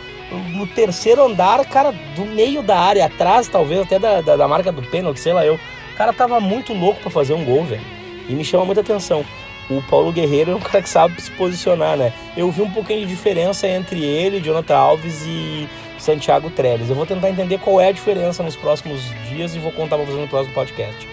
no 0.51 0.67
terceiro 0.67 1.25
andar, 1.25 1.65
cara, 1.67 1.93
do 2.15 2.25
meio 2.25 2.63
da 2.63 2.79
área, 2.79 3.07
atrás 3.07 3.49
talvez 3.49 3.81
até 3.81 3.99
da, 3.99 4.21
da, 4.21 4.37
da 4.37 4.49
marca 4.49 4.73
do 4.73 4.83
pênalti, 4.83 5.21
sei 5.21 5.33
lá 5.33 5.45
eu. 5.45 5.59
O 5.93 5.97
cara 5.97 6.13
tava 6.13 6.41
muito 6.41 6.73
louco 6.73 7.01
para 7.01 7.11
fazer 7.11 7.35
um 7.35 7.45
gol, 7.45 7.65
velho. 7.65 7.83
E 8.29 8.35
me 8.35 8.45
chama 8.45 8.65
muita 8.65 8.81
atenção. 8.81 9.25
O 9.71 9.83
Paulo 9.83 10.13
Guerreiro 10.13 10.53
é 10.53 10.55
um 10.55 10.61
cara 10.61 10.83
que 10.83 10.89
sabe 10.89 11.21
se 11.21 11.31
posicionar, 11.33 11.97
né? 11.97 12.13
Eu 12.37 12.51
vi 12.51 12.63
um 12.63 12.71
pouquinho 12.71 13.01
de 13.01 13.07
diferença 13.07 13.67
entre 13.67 14.03
ele, 14.05 14.41
Jonathan 14.41 14.77
Alves 14.77 15.25
e 15.27 15.69
Santiago 15.99 16.51
Trellis. 16.51 16.89
Eu 16.89 16.97
vou 16.97 17.07
tentar 17.07 17.31
entender 17.31 17.59
qual 17.59 17.81
é 17.81 17.89
a 17.89 17.93
diferença 17.93 18.43
nos 18.43 18.57
próximos 18.57 19.03
dias 19.29 19.55
e 19.55 19.59
vou 19.59 19.73
contar 19.73 19.97
pra 19.97 20.05
vocês 20.05 20.19
no 20.19 20.29
próximo 20.29 20.55
podcast. 20.55 21.09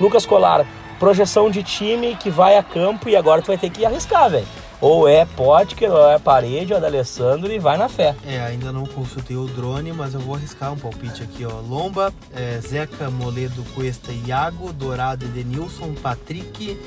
Lucas 0.00 0.26
Colar, 0.26 0.66
projeção 0.98 1.50
de 1.50 1.62
time 1.62 2.16
que 2.16 2.30
vai 2.30 2.56
a 2.56 2.62
campo 2.62 3.08
e 3.08 3.16
agora 3.16 3.40
tu 3.40 3.46
vai 3.46 3.58
ter 3.58 3.70
que 3.70 3.84
arriscar, 3.86 4.30
velho. 4.30 4.46
Ou 4.84 5.08
é 5.08 5.24
Potker, 5.24 5.90
ou 5.90 6.10
é 6.10 6.18
Parede, 6.18 6.74
ou 6.74 6.76
é 6.76 6.80
da 6.82 6.88
Alessandro 6.88 7.50
e 7.50 7.58
vai 7.58 7.78
na 7.78 7.88
fé. 7.88 8.14
É, 8.26 8.38
ainda 8.40 8.70
não 8.70 8.84
consultei 8.84 9.34
o 9.34 9.46
drone, 9.46 9.94
mas 9.94 10.12
eu 10.12 10.20
vou 10.20 10.34
arriscar 10.34 10.74
um 10.74 10.76
palpite 10.76 11.22
aqui, 11.22 11.42
ó. 11.46 11.58
Lomba, 11.62 12.12
é, 12.34 12.60
Zeca, 12.60 13.08
Moledo, 13.08 13.64
Cuesta, 13.74 14.12
Iago, 14.12 14.74
Dourado, 14.74 15.24
Edenilson, 15.24 15.94
Patrick, 15.94 16.78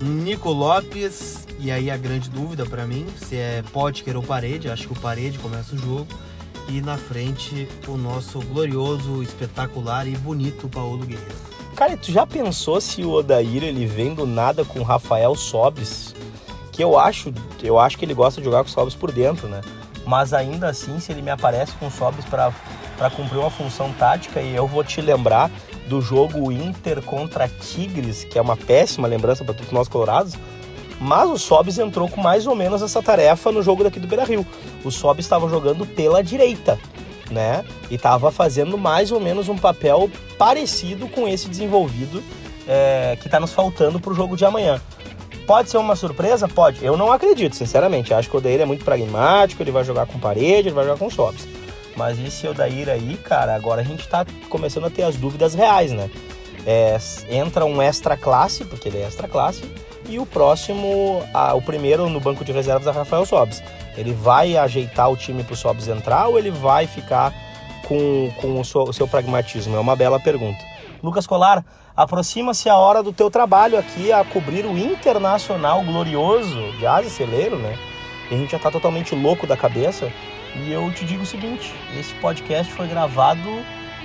Nico 0.00 0.48
Lopes, 0.50 1.44
e 1.58 1.72
aí 1.72 1.90
a 1.90 1.96
grande 1.96 2.30
dúvida 2.30 2.64
para 2.66 2.86
mim, 2.86 3.04
se 3.16 3.34
é 3.34 3.64
Potker 3.72 4.16
ou 4.16 4.22
Parede, 4.22 4.70
acho 4.70 4.86
que 4.86 4.92
o 4.92 5.00
Parede 5.00 5.36
começa 5.40 5.74
o 5.74 5.78
jogo 5.78 6.06
e 6.68 6.80
na 6.80 6.96
frente 6.96 7.66
o 7.88 7.96
nosso 7.96 8.38
glorioso, 8.42 9.24
espetacular 9.24 10.06
e 10.06 10.12
bonito 10.12 10.68
Paulo 10.68 11.04
Guerreiro. 11.04 11.34
Cara, 11.74 11.96
tu 11.96 12.12
já 12.12 12.24
pensou 12.24 12.80
se 12.80 13.02
o 13.02 13.10
Odair 13.10 13.64
ele 13.64 13.86
vem 13.86 14.14
do 14.14 14.24
nada 14.24 14.64
com 14.64 14.78
o 14.78 14.84
Rafael 14.84 15.34
Sobis? 15.34 16.14
Que 16.74 16.82
eu 16.82 16.98
acho, 16.98 17.32
eu 17.62 17.78
acho 17.78 17.96
que 17.96 18.04
ele 18.04 18.14
gosta 18.14 18.40
de 18.40 18.44
jogar 18.44 18.64
com 18.64 18.68
o 18.68 18.72
Sobis 18.72 18.96
por 18.96 19.12
dentro, 19.12 19.46
né? 19.46 19.60
Mas 20.04 20.34
ainda 20.34 20.68
assim, 20.68 20.98
se 20.98 21.12
ele 21.12 21.22
me 21.22 21.30
aparece 21.30 21.70
com 21.76 21.86
o 21.86 21.90
Sobis 21.90 22.24
para 22.24 22.52
cumprir 23.14 23.38
uma 23.38 23.48
função 23.48 23.92
tática, 23.92 24.40
e 24.40 24.56
eu 24.56 24.66
vou 24.66 24.82
te 24.82 25.00
lembrar 25.00 25.52
do 25.86 26.00
jogo 26.00 26.50
Inter 26.50 27.00
contra 27.00 27.46
Tigres, 27.48 28.24
que 28.24 28.36
é 28.36 28.42
uma 28.42 28.56
péssima 28.56 29.06
lembrança 29.06 29.44
para 29.44 29.54
todos 29.54 29.70
nós 29.70 29.86
colorados, 29.86 30.34
mas 31.00 31.30
o 31.30 31.38
Sobis 31.38 31.78
entrou 31.78 32.08
com 32.08 32.20
mais 32.20 32.44
ou 32.44 32.56
menos 32.56 32.82
essa 32.82 33.00
tarefa 33.00 33.52
no 33.52 33.62
jogo 33.62 33.84
daqui 33.84 34.00
do 34.00 34.08
Beira 34.08 34.24
Rio. 34.24 34.44
O 34.84 34.90
Sobis 34.90 35.24
estava 35.26 35.48
jogando 35.48 35.86
pela 35.86 36.24
direita, 36.24 36.76
né? 37.30 37.64
E 37.88 37.94
estava 37.94 38.32
fazendo 38.32 38.76
mais 38.76 39.12
ou 39.12 39.20
menos 39.20 39.48
um 39.48 39.56
papel 39.56 40.10
parecido 40.36 41.06
com 41.06 41.28
esse 41.28 41.48
desenvolvido 41.48 42.20
é, 42.66 43.16
que 43.20 43.28
está 43.28 43.38
nos 43.38 43.52
faltando 43.52 44.00
para 44.00 44.10
o 44.10 44.14
jogo 44.14 44.36
de 44.36 44.44
amanhã. 44.44 44.80
Pode 45.46 45.70
ser 45.70 45.76
uma 45.76 45.94
surpresa? 45.94 46.48
Pode. 46.48 46.84
Eu 46.84 46.96
não 46.96 47.12
acredito, 47.12 47.54
sinceramente. 47.54 48.14
Acho 48.14 48.30
que 48.30 48.36
o 48.36 48.38
Odair 48.38 48.60
é 48.60 48.64
muito 48.64 48.84
pragmático, 48.84 49.62
ele 49.62 49.70
vai 49.70 49.84
jogar 49.84 50.06
com 50.06 50.18
parede, 50.18 50.68
ele 50.68 50.74
vai 50.74 50.84
jogar 50.84 50.98
com 50.98 51.10
Sobis. 51.10 51.46
Mas 51.96 52.18
esse 52.18 52.48
Odair 52.48 52.88
aí, 52.88 53.16
cara, 53.22 53.54
agora 53.54 53.82
a 53.82 53.84
gente 53.84 54.00
está 54.00 54.24
começando 54.48 54.86
a 54.86 54.90
ter 54.90 55.02
as 55.02 55.16
dúvidas 55.16 55.54
reais, 55.54 55.92
né? 55.92 56.10
É, 56.66 56.96
entra 57.28 57.64
um 57.64 57.80
extra 57.80 58.16
classe, 58.16 58.64
porque 58.64 58.88
ele 58.88 58.98
é 58.98 59.02
extra 59.02 59.28
classe, 59.28 59.62
e 60.08 60.18
o 60.18 60.26
próximo, 60.26 61.22
a, 61.32 61.54
o 61.54 61.62
primeiro 61.62 62.08
no 62.08 62.20
banco 62.20 62.44
de 62.44 62.52
reservas 62.52 62.86
é 62.86 62.90
Rafael 62.90 63.26
Sobes. 63.26 63.62
Ele 63.96 64.12
vai 64.12 64.56
ajeitar 64.56 65.10
o 65.10 65.16
time 65.16 65.44
para 65.44 65.54
o 65.54 65.56
Sobes 65.56 65.88
entrar 65.88 66.26
ou 66.26 66.38
ele 66.38 66.50
vai 66.50 66.86
ficar 66.86 67.32
com, 67.86 68.30
com 68.40 68.60
o, 68.60 68.64
seu, 68.64 68.82
o 68.82 68.92
seu 68.92 69.06
pragmatismo? 69.06 69.76
É 69.76 69.80
uma 69.80 69.94
bela 69.94 70.18
pergunta. 70.18 70.73
Lucas 71.04 71.26
Colar, 71.26 71.62
aproxima-se 71.94 72.66
a 72.70 72.76
hora 72.76 73.02
do 73.02 73.12
teu 73.12 73.30
trabalho 73.30 73.78
aqui 73.78 74.10
a 74.10 74.24
cobrir 74.24 74.64
o 74.64 74.78
internacional 74.78 75.82
glorioso 75.82 76.72
de 76.78 76.86
Asa 76.86 77.10
Celeiro, 77.10 77.58
né? 77.58 77.78
E 78.30 78.34
a 78.34 78.38
gente 78.38 78.52
já 78.52 78.58
tá 78.58 78.70
totalmente 78.70 79.14
louco 79.14 79.46
da 79.46 79.54
cabeça. 79.54 80.10
E 80.56 80.72
eu 80.72 80.90
te 80.92 81.04
digo 81.04 81.22
o 81.22 81.26
seguinte: 81.26 81.74
esse 82.00 82.14
podcast 82.14 82.72
foi 82.72 82.88
gravado 82.88 83.50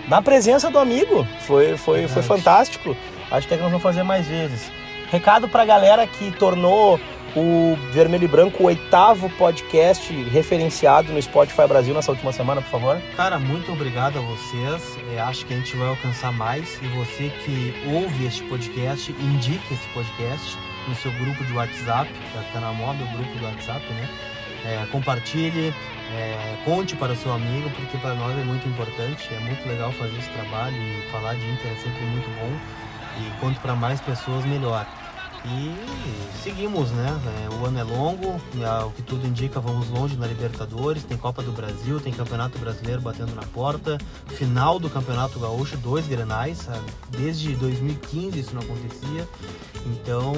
na 0.09 0.21
presença 0.21 0.69
do 0.69 0.77
amigo. 0.77 1.25
Foi, 1.47 1.77
foi, 1.77 2.05
foi 2.09 2.21
fantástico. 2.21 2.93
Acho 3.31 3.47
que 3.47 3.55
nós 3.55 3.67
vamos 3.67 3.81
fazer 3.81 4.03
mais 4.03 4.27
vezes. 4.27 4.69
Recado 5.09 5.47
pra 5.47 5.63
galera 5.63 6.05
que 6.05 6.31
tornou 6.31 6.99
o 7.35 7.77
Vermelho 7.91 8.23
e 8.23 8.27
Branco 8.27 8.63
o 8.63 8.65
oitavo 8.67 9.29
podcast 9.31 10.11
referenciado 10.29 11.11
no 11.11 11.21
Spotify 11.21 11.67
Brasil 11.67 11.93
nessa 11.93 12.11
última 12.11 12.31
semana, 12.31 12.61
por 12.61 12.69
favor. 12.69 13.01
Cara, 13.15 13.37
muito 13.37 13.71
obrigado 13.71 14.17
a 14.17 14.21
vocês. 14.21 14.97
Eu 15.11 15.23
acho 15.23 15.45
que 15.45 15.53
a 15.53 15.57
gente 15.57 15.75
vai 15.75 15.87
alcançar 15.87 16.31
mais. 16.31 16.79
E 16.81 16.87
você 16.87 17.31
que 17.43 17.73
ouve 17.93 18.25
este 18.25 18.43
podcast, 18.43 19.11
indique 19.11 19.73
esse 19.73 19.87
podcast 19.93 20.57
no 20.87 20.95
seu 20.95 21.11
grupo 21.13 21.43
de 21.45 21.53
WhatsApp, 21.53 22.09
já 22.33 22.43
que 22.43 22.53
tá 22.53 22.59
na 22.59 22.73
moda 22.73 23.03
o 23.03 23.17
grupo 23.17 23.37
do 23.37 23.45
WhatsApp, 23.45 23.85
né? 23.93 24.09
É, 24.65 24.85
compartilhe, 24.91 25.73
é, 26.13 26.55
conte 26.65 26.95
para 26.95 27.13
o 27.13 27.15
seu 27.15 27.31
amigo, 27.31 27.69
porque 27.71 27.97
para 27.97 28.13
nós 28.13 28.37
é 28.37 28.43
muito 28.43 28.67
importante, 28.67 29.29
é 29.33 29.39
muito 29.39 29.65
legal 29.67 29.91
fazer 29.93 30.17
esse 30.17 30.29
trabalho 30.29 30.75
e 30.75 31.11
falar 31.11 31.35
de 31.35 31.49
Inter 31.49 31.71
é 31.71 31.75
sempre 31.75 32.03
muito 32.05 32.29
bom. 32.39 32.51
E 33.19 33.39
quanto 33.39 33.59
para 33.61 33.73
mais 33.75 34.01
pessoas, 34.01 34.45
melhor. 34.45 34.85
E 35.45 35.73
seguimos, 36.43 36.91
né? 36.91 37.07
É, 37.45 37.49
o 37.53 37.65
ano 37.65 37.79
é 37.79 37.83
longo, 37.83 38.41
o 38.85 38.91
que 38.91 39.01
tudo 39.01 39.25
indica, 39.25 39.59
vamos 39.59 39.89
longe 39.89 40.17
na 40.17 40.27
Libertadores, 40.27 41.03
tem 41.03 41.17
Copa 41.17 41.41
do 41.41 41.51
Brasil, 41.51 41.99
tem 41.99 42.11
Campeonato 42.11 42.57
Brasileiro 42.59 43.01
batendo 43.01 43.33
na 43.33 43.43
porta, 43.43 43.97
final 44.27 44.79
do 44.79 44.89
Campeonato 44.89 45.39
Gaúcho, 45.39 45.77
dois 45.77 46.07
grenais, 46.07 46.57
sabe? 46.57 46.85
desde 47.09 47.55
2015 47.55 48.39
isso 48.39 48.53
não 48.53 48.61
acontecia. 48.61 49.27
Então, 49.85 50.33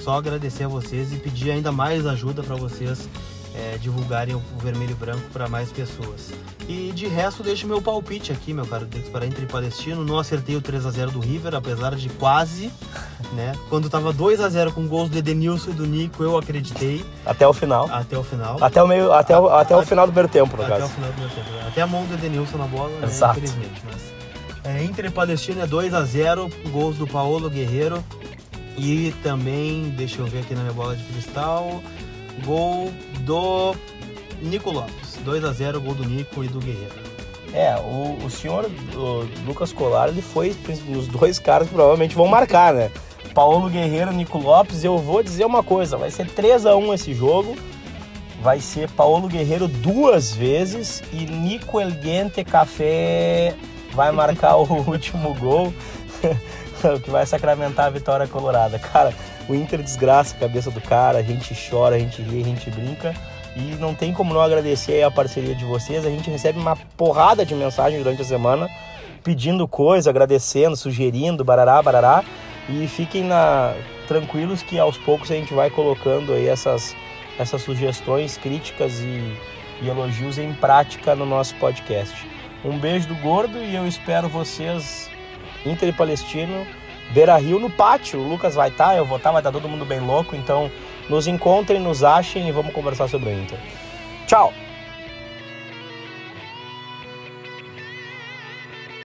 só 0.00 0.16
agradecer 0.18 0.64
a 0.64 0.68
vocês 0.68 1.12
e 1.12 1.16
pedir 1.16 1.50
ainda 1.50 1.72
mais 1.72 2.06
ajuda 2.06 2.42
para 2.42 2.56
vocês 2.56 3.08
é, 3.56 3.78
divulgarem 3.78 4.34
o 4.34 4.42
vermelho 4.60 4.90
e 4.90 4.94
branco 4.94 5.22
para 5.32 5.48
mais 5.48 5.72
pessoas. 5.72 6.32
E 6.68 6.92
de 6.94 7.06
resto, 7.06 7.42
deixo 7.42 7.66
meu 7.66 7.80
palpite 7.80 8.30
aqui, 8.30 8.52
meu 8.52 8.66
caro 8.66 8.84
Dex, 8.84 9.08
para 9.08 9.24
Inter 9.24 9.44
e 9.44 9.46
Palestino. 9.46 10.04
Não 10.04 10.18
acertei 10.18 10.56
o 10.56 10.60
3 10.60 10.84
a 10.84 10.90
0 10.90 11.10
do 11.12 11.20
River, 11.20 11.54
apesar 11.54 11.94
de 11.94 12.08
quase, 12.10 12.70
né? 13.32 13.54
Quando 13.70 13.88
tava 13.88 14.12
2 14.12 14.40
a 14.40 14.48
0 14.48 14.72
com 14.72 14.86
gols 14.86 15.08
do 15.08 15.16
Edenilson 15.16 15.70
e 15.70 15.74
do 15.74 15.86
Nico, 15.86 16.22
eu 16.22 16.36
acreditei. 16.36 17.04
Até 17.24 17.46
o 17.46 17.52
final. 17.52 17.88
Até 17.90 18.18
o 18.18 18.22
final. 18.22 18.62
Até 18.62 18.82
o 18.82 18.86
meio, 18.86 19.12
até 19.12 19.38
o, 19.38 19.48
até 19.48 19.74
a, 19.74 19.78
o 19.78 19.86
final 19.86 20.06
do 20.06 20.12
primeiro 20.12 20.28
tempo, 20.28 20.56
no 20.56 20.62
até 20.62 20.72
caso. 20.72 20.84
Até 20.84 20.92
o 20.92 20.94
final 20.94 21.10
do 21.10 21.14
primeiro 21.14 21.34
tempo. 21.34 21.68
Até 21.68 21.82
a 21.82 21.86
mão 21.86 22.04
do 22.04 22.14
Edenilson 22.14 22.58
na 22.58 22.66
bola, 22.66 22.90
né? 22.98 23.06
Exato. 23.06 23.38
infelizmente. 23.38 23.82
Mas... 23.84 24.16
É, 24.64 24.82
Inter 24.82 25.10
Palestino 25.12 25.62
é 25.62 25.66
2 25.66 25.94
a 25.94 26.02
0 26.02 26.50
gols 26.70 26.96
do 26.96 27.06
Paulo 27.06 27.48
Guerreiro. 27.48 28.04
E 28.76 29.14
também, 29.22 29.88
deixa 29.96 30.20
eu 30.20 30.26
ver 30.26 30.40
aqui 30.40 30.54
na 30.54 30.60
minha 30.60 30.72
bola 30.72 30.94
de 30.94 31.02
cristal, 31.04 31.80
gol 32.44 32.92
do 33.20 33.74
Nico 34.40 34.70
Lopes. 34.70 35.16
2 35.24 35.44
a 35.44 35.52
0 35.52 35.80
gol 35.80 35.94
do 35.94 36.04
Nico 36.04 36.44
e 36.44 36.48
do 36.48 36.58
Guerreiro. 36.60 36.94
É, 37.52 37.74
o, 37.76 38.18
o 38.24 38.30
senhor 38.30 38.70
o 38.94 39.26
Lucas 39.46 39.72
Colar, 39.72 40.08
ele 40.08 40.20
foi 40.20 40.54
nos 40.88 41.06
dois 41.08 41.38
caras 41.38 41.68
que 41.68 41.74
provavelmente 41.74 42.14
vão 42.14 42.26
marcar, 42.26 42.74
né? 42.74 42.90
Paulo 43.32 43.68
Guerreiro, 43.68 44.12
Nico 44.12 44.38
Lopes, 44.38 44.82
eu 44.82 44.98
vou 44.98 45.22
dizer 45.22 45.44
uma 45.44 45.62
coisa, 45.62 45.96
vai 45.96 46.10
ser 46.10 46.26
3 46.26 46.66
a 46.66 46.76
1 46.76 46.94
esse 46.94 47.14
jogo. 47.14 47.56
Vai 48.42 48.60
ser 48.60 48.88
Paulo 48.90 49.26
Guerreiro 49.28 49.66
duas 49.66 50.32
vezes 50.32 51.02
e 51.12 51.26
Nico 51.26 51.80
Elguente 51.80 52.44
Café 52.44 53.54
vai 53.92 54.12
marcar 54.12 54.56
o 54.56 54.64
último 54.88 55.34
gol. 55.34 55.72
o 56.96 57.00
que 57.00 57.10
vai 57.10 57.26
sacramentar 57.26 57.86
a 57.86 57.90
vitória 57.90 58.26
colorada. 58.26 58.78
Cara, 58.78 59.12
o 59.48 59.54
Inter 59.54 59.82
desgraça 59.82 60.34
a 60.36 60.38
cabeça 60.40 60.70
do 60.70 60.80
cara, 60.80 61.18
a 61.18 61.22
gente 61.22 61.54
chora, 61.68 61.96
a 61.96 61.98
gente 61.98 62.22
ri, 62.22 62.40
a 62.40 62.44
gente 62.44 62.70
brinca. 62.70 63.14
E 63.56 63.74
não 63.80 63.94
tem 63.94 64.12
como 64.12 64.34
não 64.34 64.40
agradecer 64.40 65.02
a 65.02 65.10
parceria 65.10 65.54
de 65.54 65.64
vocês. 65.64 66.04
A 66.04 66.10
gente 66.10 66.30
recebe 66.30 66.58
uma 66.58 66.76
porrada 66.96 67.44
de 67.44 67.54
mensagens 67.54 68.02
durante 68.02 68.22
a 68.22 68.24
semana 68.24 68.68
pedindo 69.24 69.66
coisa, 69.66 70.10
agradecendo, 70.10 70.76
sugerindo, 70.76 71.44
barará, 71.44 71.82
barará. 71.82 72.22
E 72.68 72.86
fiquem 72.86 73.24
na... 73.24 73.74
tranquilos 74.06 74.62
que 74.62 74.78
aos 74.78 74.98
poucos 74.98 75.30
a 75.30 75.34
gente 75.34 75.54
vai 75.54 75.70
colocando 75.70 76.32
aí 76.32 76.46
essas, 76.46 76.94
essas 77.38 77.62
sugestões, 77.62 78.36
críticas 78.36 79.00
e, 79.00 79.36
e 79.82 79.88
elogios 79.88 80.38
em 80.38 80.52
prática 80.52 81.14
no 81.14 81.24
nosso 81.24 81.54
podcast. 81.56 82.14
Um 82.64 82.78
beijo 82.78 83.08
do 83.08 83.14
gordo 83.16 83.58
e 83.58 83.74
eu 83.74 83.86
espero 83.86 84.28
vocês 84.28 85.10
Inter 85.70 85.88
e 85.88 85.92
Palestino, 85.92 86.66
Beira 87.12 87.36
Rio 87.36 87.58
no 87.58 87.70
pátio. 87.70 88.20
O 88.20 88.28
Lucas 88.28 88.54
vai 88.54 88.68
estar, 88.68 88.88
tá, 88.88 88.96
eu 88.96 89.04
vou 89.04 89.16
estar, 89.16 89.30
tá, 89.30 89.32
vai 89.32 89.40
estar 89.40 89.52
tá 89.52 89.58
todo 89.58 89.68
mundo 89.68 89.84
bem 89.84 90.00
louco. 90.00 90.34
Então 90.34 90.70
nos 91.08 91.26
encontrem, 91.26 91.80
nos 91.80 92.02
achem 92.02 92.48
e 92.48 92.52
vamos 92.52 92.72
conversar 92.72 93.08
sobre 93.08 93.30
o 93.30 93.32
Inter. 93.32 93.58
Tchau! 94.26 94.52